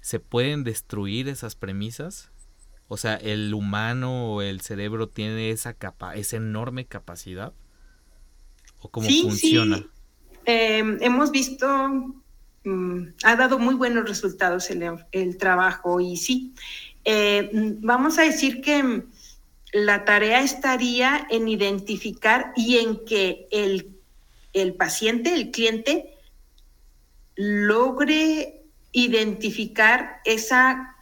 ¿Se 0.00 0.20
pueden 0.20 0.64
destruir 0.64 1.28
esas 1.28 1.54
premisas? 1.54 2.30
O 2.88 2.96
sea, 2.96 3.16
¿el 3.16 3.52
humano 3.52 4.32
o 4.32 4.42
el 4.42 4.60
cerebro 4.60 5.08
tiene 5.08 5.50
esa, 5.50 5.74
capa 5.74 6.14
esa 6.14 6.36
enorme 6.36 6.86
capacidad? 6.86 7.52
¿O 8.80 8.88
cómo 8.88 9.08
funciona? 9.08 9.84
Em, 10.44 10.96
hemos 11.02 11.30
visto 11.30 11.66
Mm, 12.68 13.14
ha 13.24 13.34
dado 13.36 13.58
muy 13.58 13.74
buenos 13.74 14.06
resultados 14.06 14.68
el, 14.68 14.84
el 15.12 15.38
trabajo 15.38 16.00
y 16.00 16.18
sí, 16.18 16.52
eh, 17.06 17.48
vamos 17.80 18.18
a 18.18 18.22
decir 18.22 18.60
que 18.60 19.04
la 19.72 20.04
tarea 20.04 20.42
estaría 20.42 21.26
en 21.30 21.48
identificar 21.48 22.52
y 22.56 22.76
en 22.76 23.06
que 23.06 23.48
el, 23.52 23.96
el 24.52 24.74
paciente, 24.74 25.32
el 25.32 25.50
cliente, 25.50 26.14
logre 27.36 28.60
identificar 28.92 30.20
esa 30.26 30.94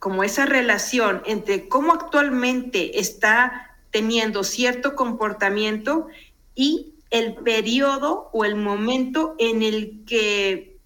como 0.00 0.24
esa 0.24 0.44
relación 0.44 1.22
entre 1.24 1.68
cómo 1.68 1.92
actualmente 1.92 2.98
está 2.98 3.76
teniendo 3.92 4.42
cierto 4.42 4.96
comportamiento 4.96 6.08
y 6.56 6.95
el 7.10 7.34
periodo 7.34 8.30
o 8.32 8.44
el 8.44 8.56
momento 8.56 9.34
en 9.38 9.62
el 9.62 10.04
que 10.06 10.76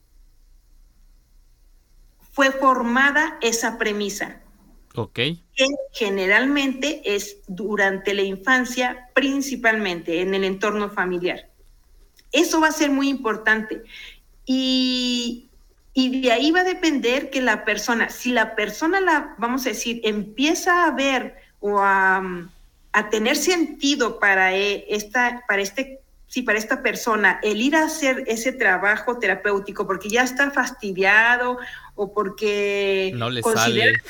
fue 2.33 2.51
formada 2.53 3.39
esa 3.41 3.79
premisa. 3.79 4.41
Ok. 4.95 5.15
Que 5.15 5.67
generalmente 5.93 7.03
es 7.05 7.39
durante 7.47 8.15
la 8.15 8.23
infancia, 8.23 9.09
principalmente 9.15 10.21
en 10.21 10.35
el 10.35 10.45
entorno 10.45 10.91
familiar. 10.91 11.49
Eso 12.33 12.61
va 12.61 12.69
a 12.69 12.73
ser 12.73 12.91
muy 12.91 13.09
importante. 13.09 13.83
Y, 14.47 15.49
y 15.95 16.21
de 16.23 16.33
ahí 16.33 16.51
va 16.51 16.61
a 16.61 16.65
depender 16.65 17.31
que 17.31 17.41
la 17.41 17.65
persona, 17.65 18.11
si 18.11 18.33
la 18.33 18.55
persona 18.55 19.01
la, 19.01 19.35
vamos 19.39 19.67
a 19.67 19.71
decir, 19.71 20.01
empieza 20.05 20.85
a 20.85 20.91
ver 20.93 21.37
o 21.61 21.79
a, 21.79 22.51
a 22.93 23.11
tener 23.11 23.37
sentido 23.37 24.19
para, 24.19 24.57
e, 24.57 24.87
esta, 24.89 25.45
para 25.47 25.63
este 25.63 26.01
si 26.31 26.43
para 26.43 26.59
esta 26.59 26.81
persona 26.81 27.41
el 27.43 27.61
ir 27.61 27.75
a 27.75 27.83
hacer 27.83 28.23
ese 28.29 28.53
trabajo 28.53 29.19
terapéutico 29.19 29.85
porque 29.85 30.09
ya 30.09 30.23
está 30.23 30.53
fastidiado 30.53 31.59
o 31.97 32.15
porque 32.15 33.13
no 33.17 33.31
le 33.31 33.43
sale 33.43 34.01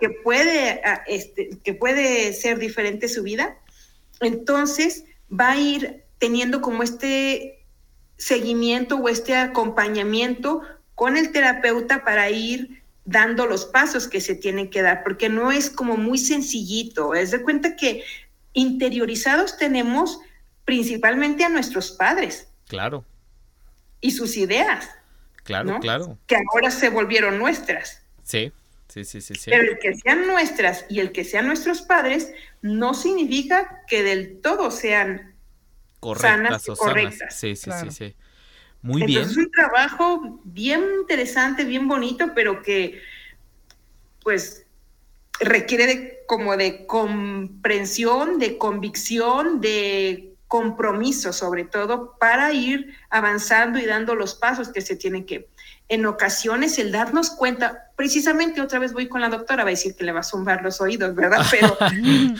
que 0.00 0.08
puede 0.08 0.80
ah, 0.84 1.02
este, 1.06 1.50
que 1.62 1.74
puede 1.74 2.32
ser 2.32 2.58
diferente 2.58 3.08
su 3.08 3.22
vida, 3.22 3.58
entonces 4.20 5.04
va 5.30 5.50
a 5.50 5.58
ir 5.58 6.04
teniendo 6.18 6.62
como 6.62 6.82
este 6.82 7.66
seguimiento 8.16 8.96
o 8.96 9.10
este 9.10 9.36
acompañamiento 9.36 10.62
con 10.94 11.18
el 11.18 11.30
terapeuta 11.30 12.04
para 12.04 12.30
ir 12.30 12.82
dando 13.04 13.44
los 13.44 13.66
pasos 13.66 14.08
que 14.08 14.22
se 14.22 14.34
tienen 14.34 14.70
que 14.70 14.80
dar, 14.80 15.02
porque 15.02 15.28
no 15.28 15.52
es 15.52 15.68
como 15.68 15.96
muy 15.96 16.18
sencillito. 16.18 17.14
Es 17.14 17.30
de 17.32 17.42
cuenta 17.42 17.76
que 17.76 18.02
interiorizados 18.58 19.56
tenemos 19.56 20.20
principalmente 20.64 21.44
a 21.44 21.48
nuestros 21.48 21.92
padres. 21.92 22.48
Claro. 22.66 23.04
Y 24.00 24.10
sus 24.10 24.36
ideas. 24.36 24.90
Claro, 25.44 25.78
claro. 25.80 26.18
Que 26.26 26.36
ahora 26.36 26.70
se 26.70 26.90
volvieron 26.90 27.38
nuestras. 27.38 28.02
Sí. 28.22 28.52
Sí, 28.88 29.04
sí, 29.04 29.20
sí, 29.20 29.34
sí. 29.34 29.50
Pero 29.50 29.70
el 29.72 29.78
que 29.78 29.94
sean 29.96 30.26
nuestras 30.26 30.86
y 30.88 31.00
el 31.00 31.12
que 31.12 31.24
sean 31.24 31.46
nuestros 31.46 31.82
padres 31.82 32.32
no 32.62 32.94
significa 32.94 33.82
que 33.86 34.02
del 34.02 34.40
todo 34.40 34.70
sean 34.70 35.34
correctas 36.00 36.30
sanas 36.30 36.68
o 36.70 36.76
correctas. 36.76 37.34
Sí, 37.34 37.54
sí, 37.54 37.70
sí, 37.82 37.90
sí. 37.90 38.16
Muy 38.80 39.04
bien. 39.04 39.22
Es 39.22 39.36
un 39.36 39.50
trabajo 39.50 40.40
bien 40.44 40.82
interesante, 41.00 41.64
bien 41.64 41.86
bonito, 41.86 42.32
pero 42.34 42.62
que 42.62 43.00
pues 44.22 44.66
requiere 45.40 45.86
de, 45.86 46.17
como 46.28 46.58
de 46.58 46.84
comprensión, 46.84 48.38
de 48.38 48.58
convicción, 48.58 49.62
de 49.62 50.34
compromiso 50.46 51.32
sobre 51.32 51.64
todo 51.64 52.18
para 52.20 52.52
ir 52.52 52.94
avanzando 53.08 53.78
y 53.78 53.86
dando 53.86 54.14
los 54.14 54.34
pasos 54.34 54.68
que 54.68 54.82
se 54.82 54.94
tienen 54.94 55.24
que. 55.24 55.48
En 55.88 56.04
ocasiones 56.04 56.78
el 56.78 56.92
darnos 56.92 57.30
cuenta, 57.30 57.90
precisamente 57.96 58.60
otra 58.60 58.78
vez 58.78 58.92
voy 58.92 59.08
con 59.08 59.22
la 59.22 59.30
doctora, 59.30 59.64
va 59.64 59.70
a 59.70 59.72
decir 59.72 59.94
que 59.96 60.04
le 60.04 60.12
va 60.12 60.20
a 60.20 60.22
zumbar 60.22 60.62
los 60.62 60.82
oídos, 60.82 61.14
¿verdad? 61.14 61.46
Pero 61.50 61.78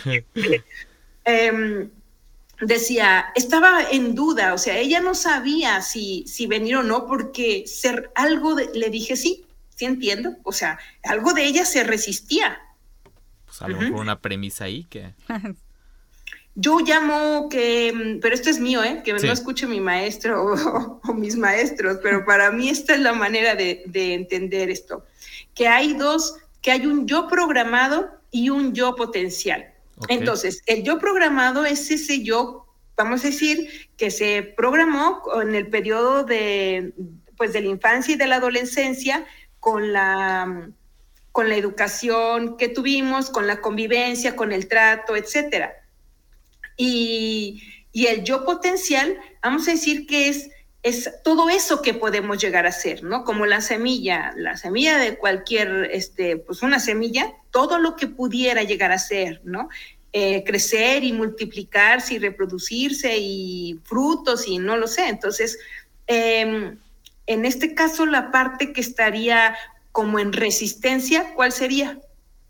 em, 1.24 1.88
decía, 2.60 3.32
estaba 3.34 3.84
en 3.90 4.14
duda, 4.14 4.52
o 4.52 4.58
sea, 4.58 4.76
ella 4.76 5.00
no 5.00 5.14
sabía 5.14 5.80
si, 5.80 6.26
si 6.28 6.46
venir 6.46 6.76
o 6.76 6.82
no, 6.82 7.06
porque 7.06 7.64
ser, 7.66 8.10
algo 8.14 8.54
le 8.54 8.90
dije 8.90 9.16
sí, 9.16 9.46
sí 9.74 9.86
entiendo, 9.86 10.36
o 10.42 10.52
sea, 10.52 10.78
algo 11.04 11.32
de 11.32 11.46
ella 11.46 11.64
se 11.64 11.84
resistía. 11.84 12.58
Pues 13.48 13.62
a 13.62 13.68
lo 13.68 13.80
mejor 13.80 14.00
una 14.00 14.20
premisa 14.20 14.64
ahí 14.64 14.84
que... 14.84 15.14
Yo 16.60 16.80
llamo 16.80 17.48
que, 17.48 18.18
pero 18.20 18.34
esto 18.34 18.50
es 18.50 18.58
mío, 18.58 18.82
¿eh? 18.82 19.02
que 19.04 19.12
no 19.12 19.18
escuche 19.18 19.64
mi 19.68 19.80
maestro 19.80 20.54
o, 21.04 21.14
mis 21.14 21.36
maestros, 21.36 21.98
pero 22.02 22.24
para 22.24 22.50
mí 22.50 22.68
esta 22.68 22.94
es 22.94 23.00
la 23.00 23.12
manera 23.12 23.54
de, 23.54 23.84
entender 23.94 24.68
esto, 24.68 25.06
que 25.54 25.68
hay 25.68 25.94
dos, 25.94 26.34
que 26.60 26.72
hay 26.72 26.84
un 26.84 27.06
yo 27.06 27.28
programado 27.28 28.10
y 28.32 28.50
un 28.50 28.74
yo 28.74 28.96
potencial. 28.96 29.72
Entonces, 30.08 30.62
el 30.66 30.82
yo 30.82 30.98
programado 30.98 31.64
es 31.64 31.92
ese 31.92 32.24
yo, 32.24 32.66
vamos 32.96 33.24
a 33.24 33.28
decir, 33.28 33.88
que 33.96 34.10
se 34.10 34.42
programó 34.42 35.22
en 35.40 35.54
el 35.54 35.68
periodo 35.68 36.24
de, 36.24 36.92
pues, 37.36 37.52
de 37.52 37.60
la 37.60 37.68
infancia 37.68 38.14
y 38.14 38.18
de 38.18 38.26
la 38.26 38.36
adolescencia 38.36 39.24
con 39.60 39.92
la, 39.92 40.70
con 41.38 41.48
la 41.48 41.54
educación 41.54 42.56
que 42.56 42.66
tuvimos, 42.66 43.30
con 43.30 43.46
la 43.46 43.60
convivencia, 43.60 44.34
con 44.34 44.50
el 44.50 44.66
trato, 44.66 45.14
etcétera. 45.14 45.72
Y, 46.76 47.62
el 47.94 48.24
yo 48.24 48.44
potencial, 48.44 49.16
vamos 49.40 49.68
a 49.68 49.70
decir 49.70 50.04
que 50.08 50.30
es, 50.30 50.50
es 50.82 51.08
todo 51.22 51.48
eso 51.48 51.80
que 51.80 51.94
podemos 51.94 52.38
llegar 52.38 52.66
a 52.66 52.72
ser, 52.72 53.04
¿no? 53.04 53.22
Como 53.22 53.46
la 53.46 53.60
semilla, 53.60 54.32
la 54.36 54.56
semilla 54.56 54.98
de 54.98 55.16
cualquier, 55.16 55.88
este, 55.92 56.38
pues 56.38 56.64
una 56.64 56.80
semilla, 56.80 57.32
todo 57.52 57.78
lo 57.78 57.94
que 57.94 58.08
pudiera 58.08 58.64
llegar 58.64 58.90
a 58.90 58.98
ser, 58.98 59.40
¿no? 59.44 59.68
Eh, 60.12 60.42
crecer 60.42 61.04
y 61.04 61.12
multiplicarse 61.12 62.14
y 62.14 62.18
reproducirse 62.18 63.16
y 63.16 63.78
frutos 63.84 64.48
y 64.48 64.58
no 64.58 64.76
lo 64.76 64.88
sé. 64.88 65.06
Entonces, 65.06 65.56
em, 66.08 66.76
en 67.26 67.44
este 67.44 67.76
caso, 67.76 68.06
la 68.06 68.32
parte 68.32 68.72
que 68.72 68.80
estaría 68.80 69.54
como 69.92 70.18
en 70.18 70.32
resistencia, 70.32 71.34
¿cuál 71.34 71.52
sería? 71.52 72.00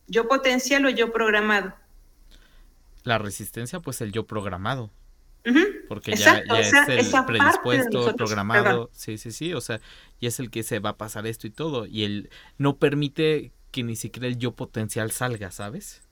¿Yo 0.07 0.29
potencial 0.29 0.85
o 0.87 0.91
yo 0.91 1.13
programado? 1.13 1.75
La 3.05 3.19
resistencia, 3.19 3.81
pues 3.81 4.01
el 4.01 4.13
yo 4.13 4.27
programado. 4.27 4.91
Porque 5.89 6.15
ya, 6.15 6.39
es 6.39 6.73
el 6.75 7.25
predispuesto, 7.25 8.15
programado. 8.17 8.91
Sí, 8.93 9.17
sí, 9.17 9.33
sí. 9.33 9.55
O 9.55 9.61
sea, 9.61 9.81
y 10.21 10.27
es 10.27 10.41
el 10.41 10.51
que 10.51 10.63
se 10.63 10.79
va 10.79 10.91
a 10.91 10.97
pasar 10.97 11.27
esto 11.27 11.47
y 11.47 11.51
todo. 11.51 11.87
Y 11.87 12.05
él 12.05 12.31
no 12.59 12.77
permite 12.77 13.53
que 13.71 13.83
ni 13.83 13.97
siquiera 13.97 14.29
el 14.29 14.39
yo 14.39 14.53
potencial 14.53 15.11
salga, 15.11 15.51
¿sabes? 15.51 16.03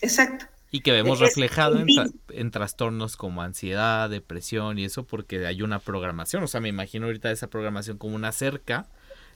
Exacto. 0.00 0.46
Y 0.70 0.80
que 0.80 0.92
vemos 0.92 1.18
reflejado 1.18 1.82
en, 2.28 2.50
trastornos 2.50 3.16
como 3.16 3.42
ansiedad, 3.42 4.10
depresión 4.10 4.78
y 4.78 4.84
eso, 4.84 5.04
porque 5.04 5.46
hay 5.46 5.62
una 5.62 5.78
programación. 5.78 6.42
O 6.42 6.46
sea, 6.46 6.60
me 6.60 6.68
imagino 6.68 7.06
ahorita 7.06 7.30
esa 7.30 7.48
programación 7.48 7.96
como 7.98 8.14
una 8.14 8.32
cerca 8.32 8.86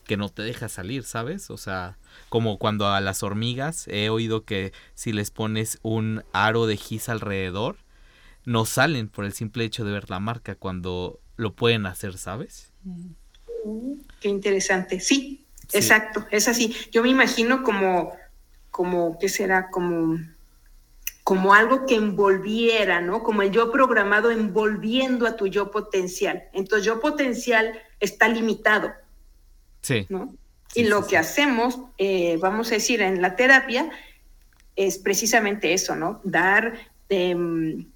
que 0.05 0.17
no 0.17 0.29
te 0.29 0.43
deja 0.43 0.69
salir, 0.69 1.05
¿sabes? 1.05 1.51
O 1.51 1.57
sea, 1.57 1.99
como 2.29 2.59
cuando 2.59 2.87
a 2.89 3.01
las 3.01 3.23
hormigas 3.23 3.87
he 3.89 4.09
oído 4.11 4.45
que 4.45 4.73
si 4.95 5.13
les 5.13 5.31
pones 5.31 5.79
un 5.83 6.25
aro 6.33 6.67
de 6.67 6.77
gis 6.77 7.09
alrededor, 7.09 7.77
no 8.45 8.65
salen 8.65 9.09
por 9.09 9.25
el 9.25 9.33
simple 9.33 9.65
hecho 9.65 9.85
de 9.85 9.93
ver 9.93 10.11
la 10.11 10.21
marca 10.21 10.55
cuando 10.55 11.21
lo 11.37 11.55
pueden 11.55 11.87
hacer, 11.87 12.19
¿sabes? 12.19 12.73
Qué 14.21 14.29
interesante. 14.29 15.01
Sí, 15.01 15.47
exacto, 15.73 16.27
es 16.31 16.49
así. 16.49 16.75
Yo 16.91 17.03
me 17.03 17.09
imagino 17.09 17.63
como, 17.63 18.13
como, 18.71 19.19
¿qué 19.19 19.29
será? 19.29 19.71
Como, 19.71 20.19
como 21.23 21.55
algo 21.55 21.87
que 21.87 21.95
envolviera, 21.95 23.01
¿no? 23.01 23.23
Como 23.23 23.43
el 23.43 23.53
yo 23.53 23.71
programado 23.71 24.33
envolviendo 24.33 25.27
a 25.27 25.37
tu 25.37 25.47
yo 25.47 25.71
potencial. 25.71 26.45
Entonces, 26.53 26.85
yo 26.85 27.01
potencial 27.01 27.81
está 28.01 28.29
limitado 28.29 28.93
Sí. 29.83 30.07
¿no? 30.09 30.35
y 30.75 30.85
lo 30.85 31.07
que 31.07 31.19
hacemos, 31.19 31.79
eh, 31.99 32.39
vamos 32.41 32.69
a 32.69 32.75
decir, 32.75 33.03
en 33.03 33.21
la 33.21 33.37
terapia, 33.37 33.91
es 34.77 34.99
precisamente 34.99 35.75
eso, 35.75 35.95
¿no? 35.97 36.21
Dar, 36.25 36.73
em, 37.09 37.91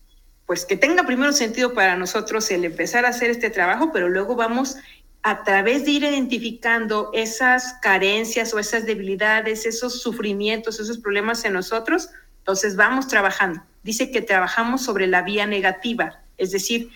pues 0.44 0.66
que 0.66 0.76
tenga 0.76 1.04
primero 1.04 1.32
sentido 1.32 1.72
para 1.72 1.96
nosotros 1.96 2.50
el 2.50 2.64
empezar 2.64 3.06
a 3.06 3.08
hacer 3.08 3.30
este 3.30 3.50
trabajo, 3.50 3.90
pero 3.92 4.08
luego 4.08 4.36
vamos 4.36 4.76
a 5.22 5.42
través 5.42 5.84
de 5.84 5.92
ir 5.92 6.04
identificando 6.04 7.10
esas 7.12 7.74
carencias 7.82 8.52
o 8.52 8.58
esas 8.58 8.84
debilidades, 8.84 9.66
esos 9.66 10.00
sufrimientos, 10.00 10.78
esos 10.78 10.98
problemas 10.98 11.44
en 11.44 11.54
nosotros, 11.54 12.10
entonces 12.38 12.76
vamos 12.76 13.08
trabajando. 13.08 13.62
Dice 13.82 14.10
que 14.10 14.22
trabajamos 14.22 14.84
sobre 14.84 15.06
la 15.06 15.22
vía 15.22 15.46
negativa, 15.46 16.20
es 16.36 16.52
decir, 16.52 16.90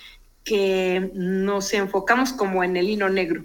que 0.45 1.11
nos 1.15 1.73
enfocamos 1.73 2.33
como 2.33 2.63
en 2.63 2.77
el 2.77 2.89
hilo 2.89 3.09
negro. 3.09 3.45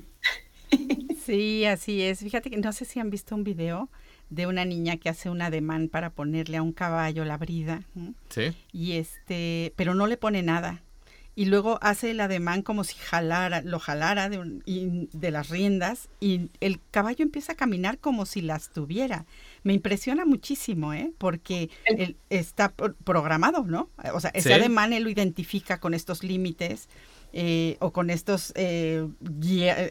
Sí, 1.26 1.66
así 1.66 2.04
es. 2.04 2.20
Fíjate 2.20 2.52
que 2.52 2.58
no 2.58 2.72
sé 2.72 2.86
si 2.86 3.00
han 3.00 3.10
visto 3.10 3.34
un 3.34 3.44
video 3.44 3.90
de 4.30 4.46
una 4.46 4.64
niña 4.64 4.98
que 4.98 5.10
hace 5.10 5.30
un 5.30 5.42
ademán 5.42 5.90
para 5.90 6.12
ponerle 6.12 6.58
a 6.58 6.62
un 6.62 6.72
caballo 6.72 7.26
la 7.26 7.38
brida. 7.38 7.82
Sí. 8.30 8.56
Y 8.72 8.94
este, 8.94 9.74
pero 9.76 9.96
no 9.96 10.06
le 10.06 10.18
pone 10.18 10.44
nada. 10.44 10.84
Y 11.38 11.46
luego 11.46 11.80
hace 11.82 12.12
el 12.12 12.20
ademán 12.22 12.62
como 12.62 12.86
si 12.86 12.96
jalara, 12.96 13.62
lo 13.62 13.80
jalara 13.80 14.30
de, 14.30 15.10
de 15.12 15.32
las 15.32 15.50
riendas 15.50 16.08
y 16.22 16.50
el 16.62 16.80
caballo 16.92 17.24
empieza 17.24 17.54
a 17.54 17.56
caminar 17.56 17.98
como 17.98 18.26
si 18.26 18.42
las 18.42 18.70
tuviera. 18.70 19.26
Me 19.64 19.74
impresiona 19.74 20.24
muchísimo, 20.24 20.94
¿eh? 20.94 21.12
Porque 21.18 21.70
él 21.86 22.16
está 22.30 22.70
programado, 23.04 23.66
¿no? 23.66 23.90
O 24.14 24.22
sea, 24.22 24.30
ese 24.30 24.54
ademán 24.54 24.94
él 24.94 25.04
lo 25.04 25.10
identifica 25.10 25.80
con 25.80 25.94
estos 25.94 26.24
límites 26.24 26.88
eh, 27.38 27.76
o 27.82 27.92
con 27.92 28.10
estos, 28.12 28.54
eh, 28.56 29.06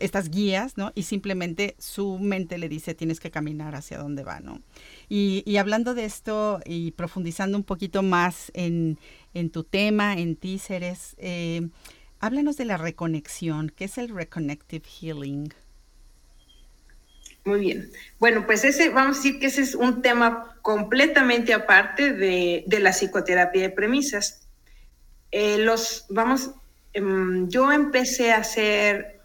estas 0.01 0.31
guías, 0.31 0.79
¿no? 0.79 0.93
Y 0.95 1.03
simplemente 1.03 1.77
su 1.79 2.19
mente 2.19 2.57
le 2.57 2.71
dice, 2.71 2.95
tienes 2.95 3.21
que 3.21 3.31
caminar 3.31 3.75
hacia 3.75 3.99
dónde 3.99 4.25
va, 4.25 4.41
¿no? 4.41 4.63
Y, 5.11 5.59
hablando 5.59 5.93
de 5.93 6.07
esto 6.07 6.61
y 6.65 6.93
profundizando 6.93 7.59
un 7.59 7.65
poquito 7.65 8.03
más 8.03 8.51
en, 8.55 8.97
tu 9.53 9.63
tema, 9.63 10.15
en 10.15 10.37
ti, 10.37 10.59
Ceres, 10.59 11.17
eh, 11.19 11.69
háblanos 12.19 12.57
de 12.57 12.65
la 12.65 12.79
reconexión. 12.79 13.71
¿Qué 13.77 13.85
es 13.85 13.99
el 13.99 14.09
Reconnective 14.09 14.89
Healing? 14.89 15.53
Muy 17.45 17.61
bien. 17.61 17.91
Bueno, 18.19 18.47
pues 18.47 18.65
ese, 18.65 18.89
vamos 18.89 19.19
a 19.19 19.19
decir 19.19 19.39
que 19.39 19.49
ese 19.49 19.61
es 19.61 19.75
un 19.75 20.01
tema 20.01 20.57
completamente 20.63 21.53
aparte 21.53 22.15
de, 22.15 22.65
la 22.81 22.95
psicoterapia 22.95 23.61
de 23.61 23.69
premisas. 23.69 24.49
los, 25.31 26.07
vamos, 26.09 26.53
yo 26.95 27.73
empecé 27.73 28.33
a 28.33 28.39
hacer 28.39 29.21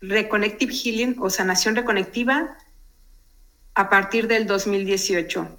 Reconnective 0.00 0.72
Healing 0.72 1.16
o 1.20 1.30
sanación 1.30 1.76
reconectiva 1.76 2.56
a 3.74 3.88
partir 3.88 4.26
del 4.26 4.46
2018. 4.46 5.58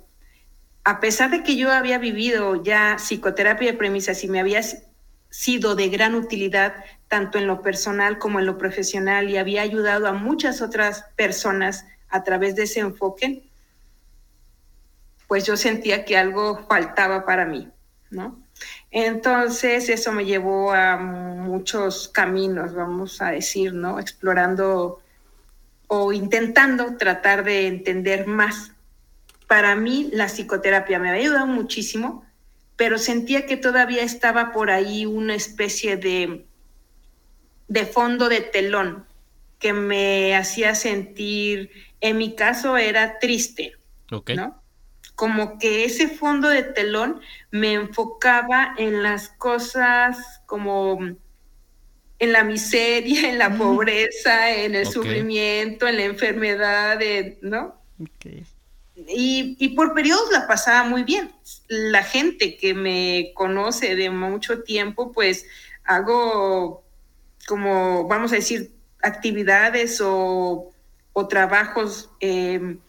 A 0.84 1.00
pesar 1.00 1.32
de 1.32 1.44
que 1.44 1.56
yo 1.56 1.72
había 1.72 1.98
vivido 1.98 2.62
ya 2.64 2.98
psicoterapia 2.98 3.72
de 3.72 3.78
premisas 3.78 4.24
y 4.24 4.28
me 4.28 4.40
había 4.40 4.62
sido 5.30 5.76
de 5.76 5.90
gran 5.90 6.16
utilidad 6.16 6.74
tanto 7.08 7.38
en 7.38 7.48
lo 7.48 7.62
personal 7.62 8.18
como 8.18 8.40
en 8.40 8.46
lo 8.46 8.58
profesional 8.58 9.30
y 9.30 9.38
había 9.38 9.62
ayudado 9.62 10.08
a 10.08 10.14
muchas 10.14 10.62
otras 10.62 11.06
personas 11.16 11.86
a 12.10 12.24
través 12.24 12.56
de 12.56 12.64
ese 12.64 12.80
enfoque, 12.80 13.44
pues 15.28 15.46
yo 15.46 15.56
sentía 15.58 16.06
que 16.06 16.18
algo 16.18 16.66
faltaba 16.68 17.26
para 17.26 17.46
mí, 17.46 17.70
¿no? 18.10 18.42
Entonces 18.92 19.90
eso 19.90 20.12
me 20.12 20.26
llevó 20.26 20.72
a 20.74 20.98
muchos 20.98 22.08
caminos, 22.08 22.74
vamos 22.74 23.22
a 23.22 23.32
decir, 23.32 23.74
¿no? 23.74 24.00
Explorando 24.00 25.02
o 25.88 26.14
intentando 26.14 26.98
tratar 26.98 27.44
de 27.44 27.68
entender 27.68 28.28
más. 28.28 28.72
Para 29.48 29.76
mí 29.76 30.10
la 30.14 30.28
psicoterapia 30.28 31.00
me 31.00 31.10
había 31.10 31.22
ayudado 31.22 31.48
muchísimo, 31.48 32.26
pero 32.76 32.98
sentía 32.98 33.46
que 33.46 33.58
todavía 33.58 34.04
estaba 34.04 34.52
por 34.52 34.72
ahí 34.72 35.06
una 35.06 35.36
especie 35.36 35.98
de, 35.98 36.46
de 37.68 37.86
fondo 37.86 38.30
de 38.30 38.42
telón, 38.42 39.06
que 39.60 39.74
me 39.74 40.36
hacía 40.36 40.76
sentir, 40.76 41.72
en 42.00 42.18
mi 42.18 42.36
caso 42.36 42.78
era 42.78 43.20
triste, 43.20 43.74
¿no? 44.10 44.62
Como 45.20 45.60
que 45.60 45.84
ese 45.84 46.08
fondo 46.08 46.48
de 46.48 46.64
telón 46.64 47.20
me 47.52 47.74
enfocaba 47.74 48.74
en 48.78 49.04
las 49.04 49.28
cosas 49.28 50.42
como 50.46 50.98
en 52.20 52.32
la 52.32 52.46
miseria, 52.46 53.30
en 53.30 53.38
la 53.38 53.58
pobreza, 53.58 54.56
en 54.56 54.76
el 54.76 54.86
sufrimiento, 54.86 55.90
en 55.90 55.98
la 55.98 56.04
enfermedad, 56.06 57.00
¿no? 57.42 57.76
Y, 58.96 59.58
y, 59.60 59.70
por 59.76 59.94
periodos 59.94 60.32
la 60.32 60.48
pasaba 60.48 60.88
muy 60.88 61.04
bien. 61.04 61.34
La 61.68 62.04
gente 62.04 62.56
que 62.56 62.74
me 62.74 63.34
conoce 63.34 63.98
de 63.98 64.10
mucho 64.10 64.64
tiempo, 64.64 65.12
pues 65.12 65.46
hago 65.84 66.86
como, 67.46 68.08
vamos 68.08 68.32
a 68.32 68.36
decir, 68.36 68.72
actividades 69.02 70.00
o, 70.02 70.72
trabajos 71.30 72.10
em, 72.22 72.80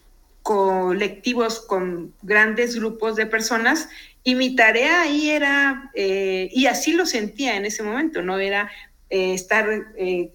colectivos 0.43 1.59
con 1.59 2.13
grandes 2.21 2.75
grupos 2.75 3.15
de 3.15 3.25
personas 3.25 3.89
y 4.23 4.35
mi 4.35 4.55
tarea 4.55 5.01
ahí 5.01 5.29
era, 5.29 5.91
eh, 5.95 6.49
y 6.51 6.67
así 6.67 6.93
lo 6.93 7.05
sentía 7.05 7.55
en 7.57 7.65
ese 7.65 7.83
momento, 7.83 8.21
¿no? 8.21 8.37
Era 8.37 8.71
eh, 9.09 9.33
estar, 9.33 9.67
eh, 9.97 10.31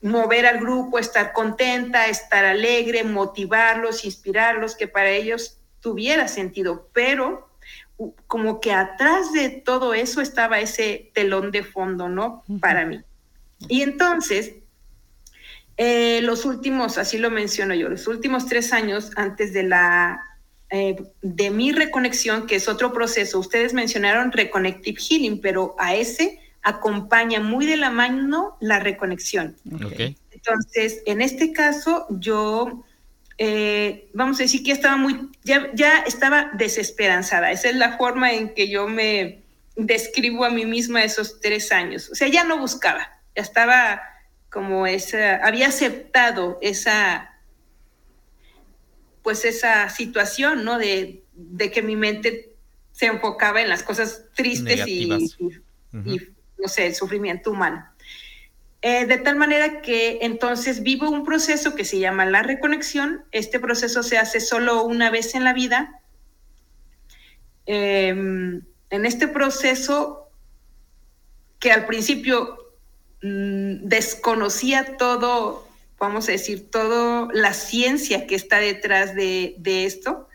mover 0.00 0.46
al 0.46 0.60
grupo, 0.60 0.98
estar 0.98 1.32
contenta, 1.32 2.06
estar 2.06 2.44
alegre, 2.44 3.02
motivarlos, 3.02 4.04
inspirarlos, 4.04 4.76
que 4.76 4.86
para 4.86 5.10
ellos 5.10 5.58
tuviera 5.80 6.28
sentido, 6.28 6.88
pero 6.92 7.48
como 8.26 8.60
que 8.60 8.72
atrás 8.72 9.32
de 9.32 9.50
todo 9.50 9.92
eso 9.92 10.20
estaba 10.20 10.60
ese 10.60 11.10
telón 11.12 11.50
de 11.50 11.64
fondo, 11.64 12.08
¿no? 12.08 12.44
Para 12.60 12.86
mí. 12.86 13.02
Y 13.68 13.82
entonces, 13.82 14.54
eh, 15.82 16.20
los 16.20 16.44
últimos, 16.44 16.98
así 16.98 17.16
lo 17.16 17.30
menciono 17.30 17.74
yo, 17.74 17.88
los 17.88 18.06
últimos 18.06 18.44
tres 18.44 18.74
años 18.74 19.12
antes 19.16 19.54
de 19.54 19.62
la 19.62 20.20
de 21.22 21.50
mi 21.50 21.72
reconexión, 21.72 22.46
que 22.46 22.54
es 22.54 22.68
otro 22.68 22.92
proceso. 22.92 23.40
Ustedes 23.40 23.74
mencionaron 23.74 24.30
Reconnective 24.30 25.00
Healing, 25.00 25.40
pero 25.40 25.74
a 25.80 25.96
ese 25.96 26.38
acompaña 26.62 27.40
muy 27.40 27.66
de 27.66 27.76
la 27.76 27.90
mano 27.90 28.56
la 28.60 28.78
reconexión. 28.78 29.56
Entonces, 30.30 31.02
en 31.06 31.22
este 31.22 31.52
caso, 31.52 32.06
yo, 32.10 32.84
eh, 33.38 34.10
vamos 34.12 34.38
a 34.38 34.44
decir 34.44 34.62
que 34.62 34.72
estaba 34.72 34.96
muy, 34.96 35.30
ya, 35.44 35.70
ya 35.74 36.00
estaba 36.06 36.50
desesperanzada. 36.52 37.50
Esa 37.50 37.70
es 37.70 37.76
la 37.76 37.96
forma 37.96 38.32
en 38.32 38.54
que 38.54 38.68
yo 38.68 38.86
me 38.86 39.42
describo 39.74 40.44
a 40.44 40.50
mí 40.50 40.66
misma 40.66 41.02
esos 41.02 41.40
tres 41.40 41.72
años. 41.72 42.10
O 42.10 42.14
sea, 42.14 42.28
ya 42.28 42.44
no 42.44 42.58
buscaba, 42.58 43.08
ya 43.34 43.42
estaba 43.42 44.00
como 44.50 44.86
esa, 44.86 45.36
había 45.36 45.68
aceptado 45.68 46.58
esa, 46.60 47.38
pues 49.22 49.44
esa 49.44 49.88
situación, 49.88 50.64
¿no? 50.64 50.78
De, 50.78 51.22
de 51.32 51.70
que 51.70 51.82
mi 51.82 51.96
mente 51.96 52.50
se 52.92 53.06
enfocaba 53.06 53.62
en 53.62 53.68
las 53.68 53.82
cosas 53.82 54.24
tristes 54.34 54.86
y, 54.86 55.06
no 55.06 56.68
sé, 56.68 56.86
el 56.86 56.94
sufrimiento 56.94 57.50
humano. 57.50 57.86
Eh, 58.82 59.06
de 59.06 59.18
tal 59.18 59.36
manera 59.36 59.82
que 59.82 60.20
entonces 60.22 60.82
vivo 60.82 61.08
un 61.10 61.24
proceso 61.24 61.74
que 61.74 61.84
se 61.84 61.98
llama 61.98 62.24
la 62.26 62.42
reconexión. 62.42 63.24
Este 63.30 63.60
proceso 63.60 64.02
se 64.02 64.18
hace 64.18 64.40
solo 64.40 64.84
una 64.84 65.10
vez 65.10 65.34
en 65.34 65.44
la 65.44 65.52
vida. 65.52 66.00
Em, 67.66 68.62
en 68.88 69.06
este 69.06 69.28
proceso 69.28 70.30
que 71.58 71.72
al 71.72 71.86
principio 71.86 72.69
mm, 73.22 73.86
desconocía 73.88 74.96
todo, 74.96 75.66
vamos 75.98 76.28
a 76.28 76.32
decir, 76.32 76.70
toda 76.70 77.28
la 77.32 77.52
ciencia 77.52 78.26
que 78.26 78.34
está 78.34 78.58
detrás 78.58 79.14
de, 79.14 79.56
esto, 79.64 80.28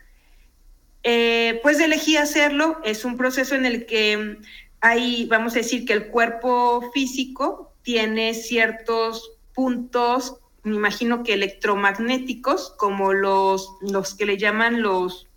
eh, 1.02 1.60
pues 1.62 1.80
elegí 1.80 2.16
hacerlo. 2.16 2.80
Es 2.84 3.04
un 3.04 3.16
proceso 3.16 3.54
en 3.54 3.66
el 3.66 3.86
que 3.86 4.38
hay, 4.80 5.26
vamos 5.26 5.54
a 5.54 5.58
decir 5.58 5.84
que 5.84 5.92
el 5.92 6.08
cuerpo 6.08 6.90
físico 6.92 7.72
tiene 7.82 8.34
ciertos 8.34 9.32
puntos, 9.54 10.36
me 10.62 10.74
imagino 10.74 11.22
que 11.22 11.34
electromagnéticos, 11.34 12.74
como 12.76 13.12
los, 13.12 13.70
los 13.80 14.14
que 14.14 14.26
le 14.26 14.36
llaman 14.36 14.82
los, 14.82 15.28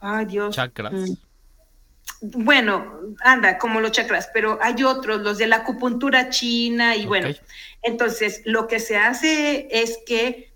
ay 0.00 0.26
Dios. 0.26 0.54
Chakras. 0.56 0.92
Mm. 0.92 1.27
Bueno, 2.20 3.14
anda, 3.20 3.58
como 3.58 3.80
los 3.80 3.92
chakras, 3.92 4.28
pero 4.34 4.58
hay 4.60 4.82
otros, 4.82 5.20
los 5.20 5.38
de 5.38 5.46
la 5.46 5.56
acupuntura 5.56 6.30
china 6.30 6.96
y 6.96 7.06
bueno, 7.06 7.28
entonces 7.82 8.42
lo 8.44 8.66
que 8.66 8.80
se 8.80 8.96
hace 8.96 9.68
es 9.70 9.98
que 10.04 10.52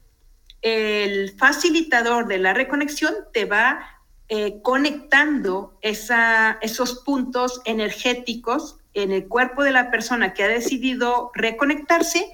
el 0.63 1.33
facilitador 1.39 2.27
de 2.27 2.39
la 2.39 2.53
reconexión 2.53 3.15
te 3.33 3.45
va 3.45 4.03
eh, 4.29 4.61
conectando 4.63 5.79
esos 5.83 7.03
puntos 7.05 7.61
energéticos 7.65 8.79
en 8.95 9.13
el 9.13 9.29
cuerpo 9.29 9.63
de 9.63 9.73
la 9.73 9.91
persona 9.91 10.33
que 10.35 10.45
ha 10.45 10.49
decidido 10.49 11.31
reconectarse 11.35 12.33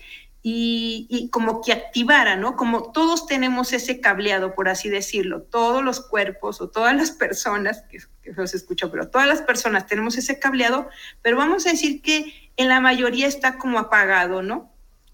y, 0.51 1.29
como 1.31 1.61
que 1.61 1.73
activara, 1.73 2.37
¿no? 2.37 2.57
Como 2.57 2.91
todos 2.93 3.27
tenemos 3.27 3.73
ese 3.73 4.01
cableado, 4.01 4.55
por 4.55 4.69
así 4.69 4.89
decirlo, 4.89 5.43
todos 5.43 5.85
los 5.85 6.01
cuerpos 6.01 6.61
o 6.61 6.69
todas 6.69 6.97
las 6.97 7.11
personas, 7.11 7.83
que, 7.91 7.99
que 8.23 8.33
los 8.33 8.55
escucho, 8.55 8.91
pero 8.91 9.09
todas 9.09 9.29
las 9.29 9.43
personas 9.43 9.87
tenemos 9.87 10.17
ese 10.17 10.39
cableado, 10.39 10.89
pero 11.23 11.37
vamos 11.37 11.67
a 11.67 11.71
decir 11.71 12.01
que 12.03 12.51
en 12.57 12.69
la 12.69 12.81
mayoría 12.81 13.27
está 13.27 13.59
como 13.59 13.79
apagado, 13.79 14.43
¿no? 14.43 14.73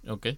Ok. 0.09 0.29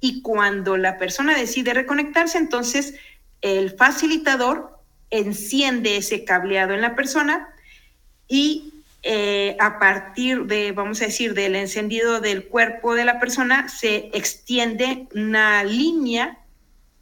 Y 0.00 0.22
cuando 0.22 0.76
la 0.76 0.98
persona 0.98 1.36
decide 1.36 1.74
reconectarse, 1.74 2.38
entonces 2.38 2.94
el 3.40 3.70
facilitador 3.70 4.78
enciende 5.10 5.96
ese 5.96 6.24
cableado 6.24 6.74
en 6.74 6.82
la 6.82 6.94
persona 6.94 7.48
y 8.28 8.77
eh, 9.02 9.56
a 9.60 9.78
partir 9.78 10.44
de, 10.46 10.72
vamos 10.72 11.00
a 11.00 11.06
decir, 11.06 11.34
del 11.34 11.54
encendido 11.54 12.20
del 12.20 12.46
cuerpo 12.48 12.94
de 12.94 13.04
la 13.04 13.20
persona, 13.20 13.68
se 13.68 14.10
extiende 14.12 15.06
una 15.14 15.62
línea 15.64 16.38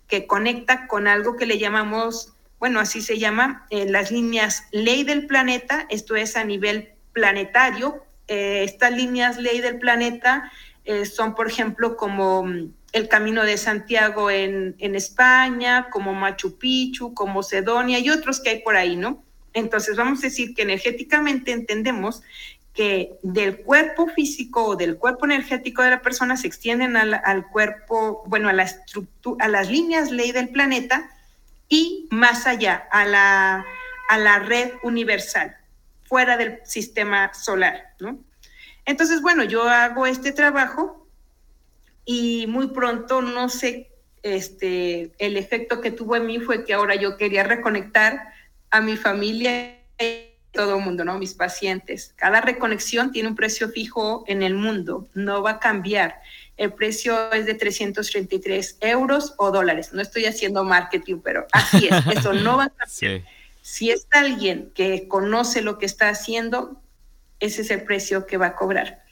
que 0.06 0.26
conecta 0.26 0.86
con 0.86 1.08
algo 1.08 1.36
que 1.36 1.46
le 1.46 1.58
llamamos, 1.58 2.34
bueno, 2.58 2.80
así 2.80 3.00
se 3.00 3.18
llama, 3.18 3.66
eh, 3.70 3.86
las 3.88 4.10
líneas 4.10 4.64
ley 4.72 5.04
del 5.04 5.26
planeta, 5.26 5.86
esto 5.88 6.16
es 6.16 6.36
a 6.36 6.44
nivel 6.44 6.90
planetario. 7.12 8.04
Eh, 8.28 8.62
estas 8.64 8.92
líneas 8.92 9.38
ley 9.38 9.60
del 9.60 9.78
planeta 9.78 10.50
son, 11.12 11.34
por 11.34 11.48
ejemplo, 11.48 11.96
como 11.96 12.46
el 12.96 13.08
Camino 13.08 13.42
de 13.42 13.58
Santiago 13.58 14.30
en, 14.30 14.76
España, 14.78 15.88
como 15.90 16.14
Machu 16.14 16.58
Picchu, 16.58 17.12
como 17.12 17.42
Sedonia 17.42 17.98
y 17.98 18.08
otros 18.08 18.40
que 18.40 18.50
hay 18.50 18.58
por 18.60 18.76
ahí, 18.76 18.96
¿no? 18.96 19.22
Entonces 19.56 19.96
vamos 19.96 20.18
a 20.18 20.26
decir 20.26 20.54
que 20.54 20.62
energéticamente 20.62 21.50
entendemos 21.50 22.22
que 22.74 23.16
del 23.22 23.62
cuerpo 23.62 24.06
físico 24.06 24.66
o 24.66 24.76
del 24.76 24.98
cuerpo 24.98 25.24
energético 25.24 25.80
de 25.80 25.88
la 25.88 26.02
persona 26.02 26.36
se 26.36 26.46
extienden 26.46 26.94
al, 26.94 27.48
cuerpo, 27.48 28.22
bueno, 28.26 28.50
a 28.50 28.52
la 28.52 28.70
a 29.38 29.48
las 29.48 29.70
líneas 29.70 30.10
ley 30.10 30.30
del 30.32 30.50
planeta 30.50 31.10
y 31.70 32.06
más 32.10 32.46
allá, 32.46 32.86
a 32.92 33.06
la, 33.06 33.64
a 34.10 34.18
la 34.18 34.40
red 34.40 34.72
universal, 34.82 35.56
fuera 36.04 36.36
del 36.36 36.58
sistema 36.66 37.32
solar, 37.32 37.94
¿no? 37.98 38.18
Entonces, 38.84 39.22
bueno, 39.22 39.42
yo 39.42 39.66
hago 39.66 40.06
este 40.06 40.32
trabajo 40.32 41.08
y 42.04 42.46
muy 42.46 42.68
pronto, 42.68 43.22
no 43.22 43.48
sé, 43.48 43.90
este, 44.22 45.12
el 45.18 45.38
efecto 45.38 45.80
que 45.80 45.92
tuvo 45.92 46.14
en 46.16 46.26
mí 46.26 46.40
fue 46.40 46.66
que 46.66 46.74
ahora 46.74 46.94
yo 46.94 47.16
quería 47.16 47.42
reconectar 47.42 48.35
a 48.70 48.80
mi 48.80 48.96
familia 48.96 49.78
y 49.98 50.36
todo 50.52 50.76
el 50.76 50.84
mundo, 50.84 51.04
¿no? 51.04 51.18
Mis 51.18 51.34
pacientes. 51.34 52.12
Cada 52.16 52.40
reconexión 52.40 53.12
tiene 53.12 53.28
un 53.28 53.36
precio 53.36 53.68
fijo 53.68 54.24
en 54.26 54.42
el 54.42 54.54
mundo, 54.54 55.08
no 55.14 55.42
va 55.42 55.52
a 55.52 55.58
cambiar. 55.60 56.20
El 56.56 56.72
precio 56.72 57.32
es 57.32 57.44
de 57.44 57.54
333 57.54 58.78
euros 58.80 59.34
o 59.36 59.50
dólares. 59.50 59.92
No 59.92 60.00
estoy 60.00 60.24
haciendo 60.24 60.64
marketing, 60.64 61.20
pero 61.22 61.46
así 61.52 61.88
es, 61.90 62.06
eso 62.16 62.32
no 62.32 62.56
va 62.56 62.64
a 62.64 62.70
cambiar. 62.70 63.22
Si 63.60 63.90
es 63.90 64.06
alguien 64.10 64.70
que 64.74 65.08
conoce 65.08 65.60
lo 65.60 65.78
que 65.78 65.86
está 65.86 66.08
haciendo, 66.08 66.80
ese 67.40 67.62
es 67.62 67.70
el 67.70 67.82
precio 67.82 68.26
que 68.26 68.36
va 68.36 68.46
a 68.46 68.56
cobrar. 68.56 69.05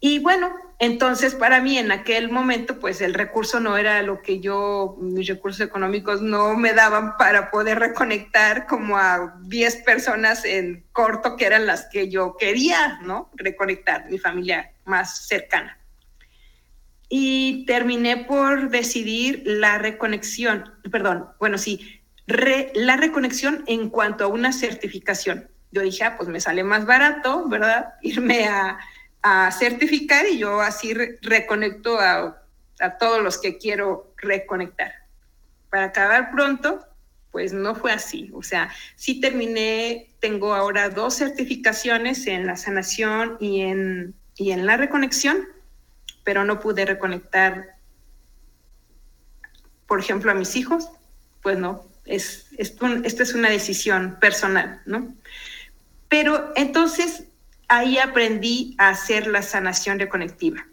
Y 0.00 0.20
bueno, 0.20 0.54
entonces 0.78 1.34
para 1.34 1.60
mí 1.60 1.76
en 1.76 1.90
aquel 1.90 2.30
momento 2.30 2.78
pues 2.78 3.00
el 3.00 3.14
recurso 3.14 3.58
no 3.58 3.76
era 3.76 4.00
lo 4.02 4.22
que 4.22 4.38
yo, 4.38 4.96
mis 5.00 5.26
recursos 5.26 5.60
económicos 5.60 6.22
no 6.22 6.54
me 6.54 6.72
daban 6.72 7.16
para 7.16 7.50
poder 7.50 7.80
reconectar 7.80 8.66
como 8.66 8.96
a 8.96 9.34
10 9.42 9.76
personas 9.82 10.44
en 10.44 10.84
corto 10.92 11.36
que 11.36 11.46
eran 11.46 11.66
las 11.66 11.86
que 11.86 12.08
yo 12.08 12.36
quería, 12.38 13.00
¿no? 13.02 13.30
Reconectar, 13.34 14.08
mi 14.08 14.18
familia 14.18 14.70
más 14.84 15.26
cercana. 15.26 15.76
Y 17.08 17.64
terminé 17.66 18.18
por 18.18 18.70
decidir 18.70 19.42
la 19.46 19.78
reconexión, 19.78 20.70
perdón, 20.92 21.30
bueno, 21.40 21.58
sí, 21.58 22.00
la 22.74 22.96
reconexión 22.96 23.64
en 23.66 23.88
cuanto 23.88 24.24
a 24.24 24.28
una 24.28 24.52
certificación. 24.52 25.48
Yo 25.72 25.82
dije, 25.82 26.04
ah, 26.04 26.16
pues 26.16 26.28
me 26.28 26.40
sale 26.40 26.62
más 26.62 26.86
barato, 26.86 27.48
¿verdad? 27.48 27.94
Irme 28.02 28.46
a 28.46 28.78
a 29.22 29.50
certificar 29.52 30.26
y 30.26 30.38
yo 30.38 30.60
así 30.60 30.94
reconecto 31.22 31.98
a 32.00 32.42
a 32.80 32.98
todos 32.98 33.22
los 33.22 33.38
que 33.38 33.58
quiero 33.58 34.12
reconectar. 34.16 34.92
Para 35.70 35.86
acabar 35.86 36.30
pronto, 36.30 36.84
pues 37.30 37.52
no 37.52 37.74
fue 37.74 37.92
así. 37.92 38.30
O 38.34 38.42
sea, 38.42 38.70
sí 38.96 39.20
terminé, 39.20 40.10
tengo 40.20 40.54
ahora 40.54 40.88
dos 40.88 41.14
certificaciones 41.16 42.26
en 42.26 42.46
la 42.46 42.56
sanación 42.56 43.36
y 43.40 43.62
en, 43.62 44.14
y 44.36 44.52
en 44.52 44.66
la 44.66 44.76
reconexión, 44.76 45.46
pero 46.24 46.44
no 46.44 46.60
pude 46.60 46.84
reconectar, 46.84 47.76
por 49.86 50.00
ejemplo, 50.00 50.30
a 50.30 50.34
mis 50.34 50.56
hijos. 50.56 50.88
Pues 51.42 51.58
no, 51.58 51.86
es, 52.04 52.48
esto 52.56 52.86
es 52.86 53.34
una 53.34 53.50
decisión 53.50 54.18
personal, 54.20 54.82
¿no? 54.86 55.14
Pero 56.08 56.52
entonces 56.56 57.24
ahí 57.68 57.98
aprendí 57.98 58.74
a 58.78 58.88
hacer 58.88 59.26
la 59.26 59.42
sanación 59.42 59.98
reconectiva. 59.98 60.66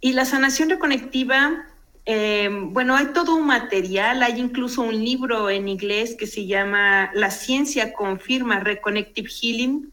Y 0.00 0.12
la 0.12 0.24
sanación 0.24 0.70
reconectiva, 0.70 1.66
eh, 2.06 2.48
bueno, 2.50 2.96
hay 2.96 3.06
todo 3.06 3.34
un 3.34 3.46
material, 3.46 4.22
hay 4.22 4.38
incluso 4.38 4.82
un 4.82 5.04
libro 5.04 5.50
en 5.50 5.68
inglés 5.68 6.14
que 6.16 6.28
se 6.28 6.46
llama 6.46 7.10
La 7.14 7.30
ciencia 7.30 7.92
confirma 7.92 8.60
Reconnective 8.60 9.28
Healing. 9.28 9.92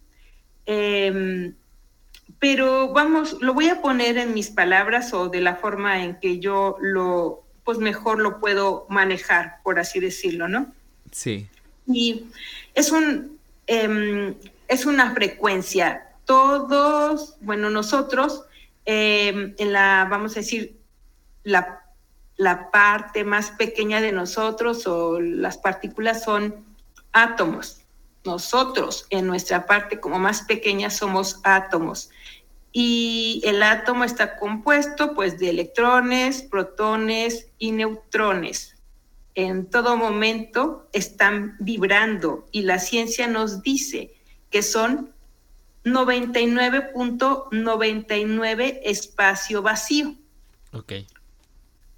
Em, 0.68 1.56
pero 2.40 2.94
vamos, 2.94 3.38
lo 3.42 3.56
voy 3.56 3.70
a 3.70 3.82
poner 3.82 4.18
en 4.18 4.34
mis 4.36 4.50
palabras 4.50 5.14
o 5.14 5.30
de 5.30 5.42
la 5.42 5.56
forma 5.56 6.04
en 6.04 6.20
que 6.20 6.40
yo 6.40 6.78
lo, 6.80 7.44
pues 7.64 7.80
mejor 7.80 8.20
lo 8.20 8.40
puedo 8.40 8.86
manejar, 8.90 9.58
por 9.64 9.80
así 9.80 10.00
decirlo, 10.00 10.48
¿no? 10.48 10.72
Sí. 11.12 11.48
Y 11.88 12.26
es 12.76 12.92
un, 12.92 13.40
em, 13.66 14.36
es 14.68 14.86
una 14.86 15.14
frecuencia. 15.14 16.16
Todos, 16.26 17.36
bueno, 17.42 17.70
nosotros, 17.70 18.44
em, 18.86 19.54
en 19.58 19.74
la, 19.74 20.08
vamos 20.10 20.34
a 20.34 20.40
decir, 20.40 20.80
la, 21.44 21.84
la 22.38 22.72
parte 22.72 23.24
más 23.24 23.52
pequeña 23.52 24.02
de 24.02 24.12
nosotros 24.12 24.88
o 24.88 25.20
las 25.20 25.58
partículas 25.58 26.24
son 26.24 26.66
átomos. 27.12 27.82
Nosotros, 28.24 29.06
en 29.12 29.28
nuestra 29.28 29.66
parte 29.68 30.00
como 30.00 30.18
más 30.18 30.42
pequeña, 30.42 30.90
somos 30.90 31.40
átomos. 31.44 32.10
Y 32.72 33.42
el 33.46 33.64
átomo 33.64 34.04
está 34.04 34.38
compuesto 34.38 35.14
pues 35.14 35.40
de 35.40 35.52
electrones, 35.52 36.42
protones 36.42 37.48
y 37.58 37.72
neutrones 37.72 38.76
en 39.36 39.70
todo 39.70 39.98
momento 39.98 40.88
están 40.94 41.58
vibrando 41.60 42.48
y 42.52 42.62
la 42.62 42.80
ciencia 42.80 43.28
nos 43.28 43.62
dice 43.62 44.15
que 44.56 44.64
son 44.64 45.12
99.99 45.84 48.80
espacio 48.86 49.62
vacío. 49.62 50.16
Ok. 50.72 50.94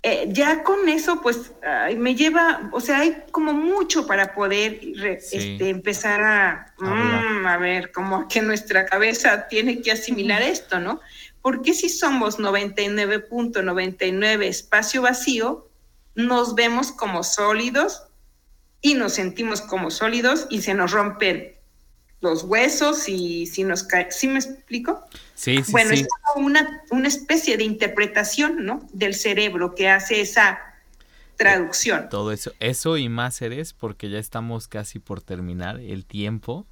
Eh, 0.01 0.29
ya 0.29 0.63
con 0.63 0.89
eso, 0.89 1.21
pues 1.21 1.51
me 1.97 2.15
lleva, 2.15 2.71
o 2.73 2.81
sea, 2.81 3.01
hay 3.01 3.25
como 3.29 3.53
mucho 3.53 4.07
para 4.07 4.33
poder 4.33 4.79
este, 4.81 5.69
empezar 5.69 6.23
a, 6.23 6.73
mm, 6.79 7.45
a 7.45 7.57
ver, 7.57 7.91
como 7.91 8.27
que 8.27 8.41
nuestra 8.41 8.87
cabeza 8.87 9.47
tiene 9.47 9.83
que 9.83 9.91
asimilar 9.91 10.41
esto, 10.41 10.79
¿no? 10.79 10.99
Porque 11.43 11.75
si 11.75 11.89
somos 11.89 12.39
99.99 12.39 14.47
espacio 14.47 15.03
vacío, 15.03 15.69
nos 16.15 16.55
vemos 16.55 16.91
como 16.91 17.21
sólidos 17.21 18.07
y 18.81 18.95
nos 18.95 19.13
sentimos 19.13 19.61
como 19.61 19.91
sólidos 19.91 20.47
y 20.49 20.63
se 20.63 20.73
nos 20.73 20.91
rompen 20.91 21.55
los 22.21 22.43
huesos 22.43 23.07
y 23.09 23.45
si 23.45 23.63
nos 23.63 23.83
cae, 23.83 24.11
¿sí 24.11 24.27
me 24.27 24.39
explico? 24.39 25.05
Sí, 25.35 25.63
sí, 25.63 25.71
bueno, 25.71 25.91
es 25.91 26.07
como 26.33 26.45
una, 26.45 26.83
una 26.89 27.07
especie 27.07 27.57
de 27.57 27.63
interpretación, 27.63 28.65
¿no? 28.65 28.87
Del 28.91 29.13
cerebro 29.13 29.75
que 29.75 29.89
hace 29.89 30.21
esa 30.21 30.59
traducción. 31.35 32.09
Todo 32.09 32.31
eso, 32.31 32.51
eso 32.59 32.97
y 32.97 33.09
más 33.09 33.41
eres 33.41 33.73
porque 33.73 34.09
ya 34.09 34.17
estamos 34.17 34.67
casi 34.67 34.99
por 34.99 35.21
terminar 35.21 35.79
el 35.79 36.05
tiempo 36.05 36.65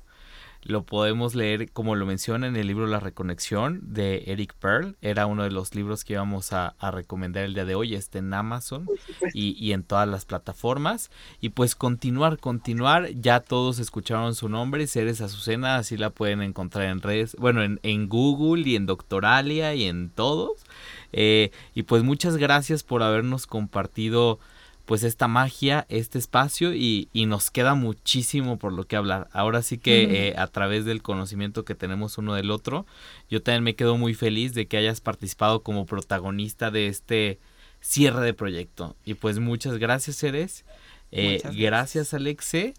lo 0.65 0.83
podemos 0.83 1.35
leer, 1.35 1.71
como 1.71 1.95
lo 1.95 2.07
menciona 2.07 2.47
en 2.47 2.55
el 2.55 2.65
libro 2.65 2.87
La 2.87 2.99
Reconexión 2.99 3.81
de 3.93 4.23
Eric 4.25 4.55
Pearl. 4.55 4.97
Era 4.99 5.27
uno 5.27 5.43
de 5.43 5.51
los 5.51 5.75
libros 5.75 6.03
que 6.03 6.13
íbamos 6.13 6.53
a, 6.53 6.75
recomendar 6.91 7.43
el 7.43 7.53
día 7.53 7.65
de 7.65 7.75
hoy. 7.75 7.93
Está 7.93 8.17
en 8.17 8.33
Amazon 8.33 8.87
y, 9.33 9.73
en 9.73 9.83
todas 9.83 10.07
las 10.07 10.25
plataformas. 10.25 11.11
Y 11.39 11.49
pues 11.49 11.75
continuar, 11.75 12.39
continuar. 12.39 13.09
Ya 13.11 13.41
todos 13.41 13.77
escucharon 13.77 14.33
su 14.33 14.49
nombre, 14.49 14.87
Ceres 14.87 15.21
Azucena. 15.21 15.75
Así 15.75 15.97
la 15.97 16.09
pueden 16.09 16.41
encontrar 16.41 16.85
en 16.85 17.01
redes, 17.01 17.35
bueno, 17.39 17.61
en, 17.63 18.09
Google 18.09 18.67
y 18.67 18.75
en 18.75 18.87
Doctoralia 18.87 19.75
y 19.75 19.83
en 19.83 20.09
todos. 20.09 20.65
Eh, 21.13 21.51
y 21.75 21.83
pues 21.83 22.01
muchas 22.01 22.37
gracias 22.37 22.81
por 22.81 23.03
habernos 23.03 23.45
compartido 23.45 24.39
pues 24.85 25.03
esta 25.03 25.27
magia, 25.27 25.85
este 25.89 26.19
espacio 26.19 26.73
y, 26.73 27.09
nos 27.13 27.49
queda 27.49 27.73
muchísimo 27.73 28.57
por 28.57 28.71
lo 28.71 28.85
que 28.85 28.95
hablar. 28.95 29.27
Ahora 29.33 29.63
sí 29.63 29.79
que 29.79 30.27
eh, 30.27 30.35
a 30.37 30.47
través 30.47 30.85
del 30.85 31.01
conocimiento 31.01 31.65
que 31.65 31.73
tenemos 31.73 32.17
uno 32.17 32.35
del 32.35 32.51
otro, 32.51 32.85
yo 33.29 33.41
también 33.41 33.63
me 33.63 33.75
quedo 33.75 33.97
muy 33.97 34.13
feliz 34.13 34.53
de 34.53 34.67
que 34.67 34.77
hayas 34.77 35.01
participado 35.01 35.63
como 35.63 35.87
protagonista 35.87 36.69
de 36.69 36.87
este 36.87 37.39
cierre 37.81 38.21
de 38.21 38.33
proyecto. 38.33 38.95
Y 39.05 39.15
pues 39.15 39.39
muchas 39.39 39.77
gracias, 39.79 40.21
Eres. 40.23 40.65
Eh, 41.11 41.41
gracias. 41.55 42.13
Alexe. 42.13 42.75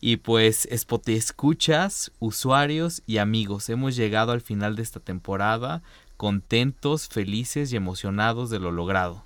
Y 0.00 0.16
pues 0.16 0.68
Spote 0.74 1.14
escuchas, 1.14 2.10
usuarios 2.18 3.02
y 3.06 3.18
amigos, 3.18 3.68
hemos 3.70 3.96
llegado 3.96 4.32
al 4.32 4.40
final 4.40 4.76
de 4.76 4.82
esta 4.82 5.00
temporada 5.00 5.82
contentos, 6.16 7.08
felices 7.08 7.72
y 7.72 7.76
emocionados 7.76 8.50
de 8.50 8.58
lo 8.58 8.70
logrado 8.70 9.24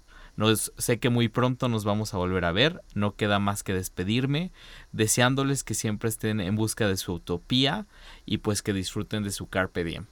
sé 0.57 0.99
que 0.99 1.11
muy 1.11 1.28
pronto 1.28 1.68
nos 1.68 1.84
vamos 1.84 2.14
a 2.14 2.18
volver 2.18 2.45
a 2.45 2.53
ver, 2.53 2.82
no 2.95 3.16
queda 3.16 3.39
más 3.39 3.62
que 3.62 3.74
despedirme, 3.74 4.53
deseándoles 4.93 5.64
que 5.64 5.74
siempre 5.74 6.09
estén 6.09 6.41
en 6.41 6.55
busca 6.55 6.86
de 6.86 6.97
su 6.97 7.14
utopía 7.14 7.86
y 8.24 8.39
pues 8.39 8.62
que 8.62 8.72
disfruten 8.72 9.24
de 9.24 9.32
su 9.32 9.49
carpe 9.49 9.82
diem. 9.82 10.07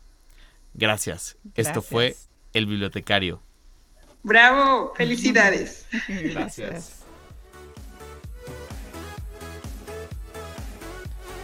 Gracias. 0.75 1.37
Esto 1.55 1.81
fue 1.81 2.17
El 2.53 2.67
Bibliotecario. 2.67 3.41
Bravo, 4.23 4.93
felicidades. 4.97 5.87
Gracias. 6.09 7.05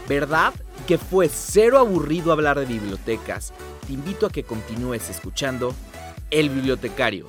¿Verdad 0.09 0.53
que 0.89 0.99
fue 0.99 1.29
cero 1.29 1.79
aburrido 1.79 2.33
hablar 2.33 2.59
de 2.59 2.67
bibliotecas? 2.67 3.53
Te 3.87 3.93
invito 3.93 4.27
a 4.27 4.31
que 4.31 4.43
continúes 4.43 5.09
escuchando 5.09 5.75
El 6.31 6.51
Bibliotecario. 6.51 7.29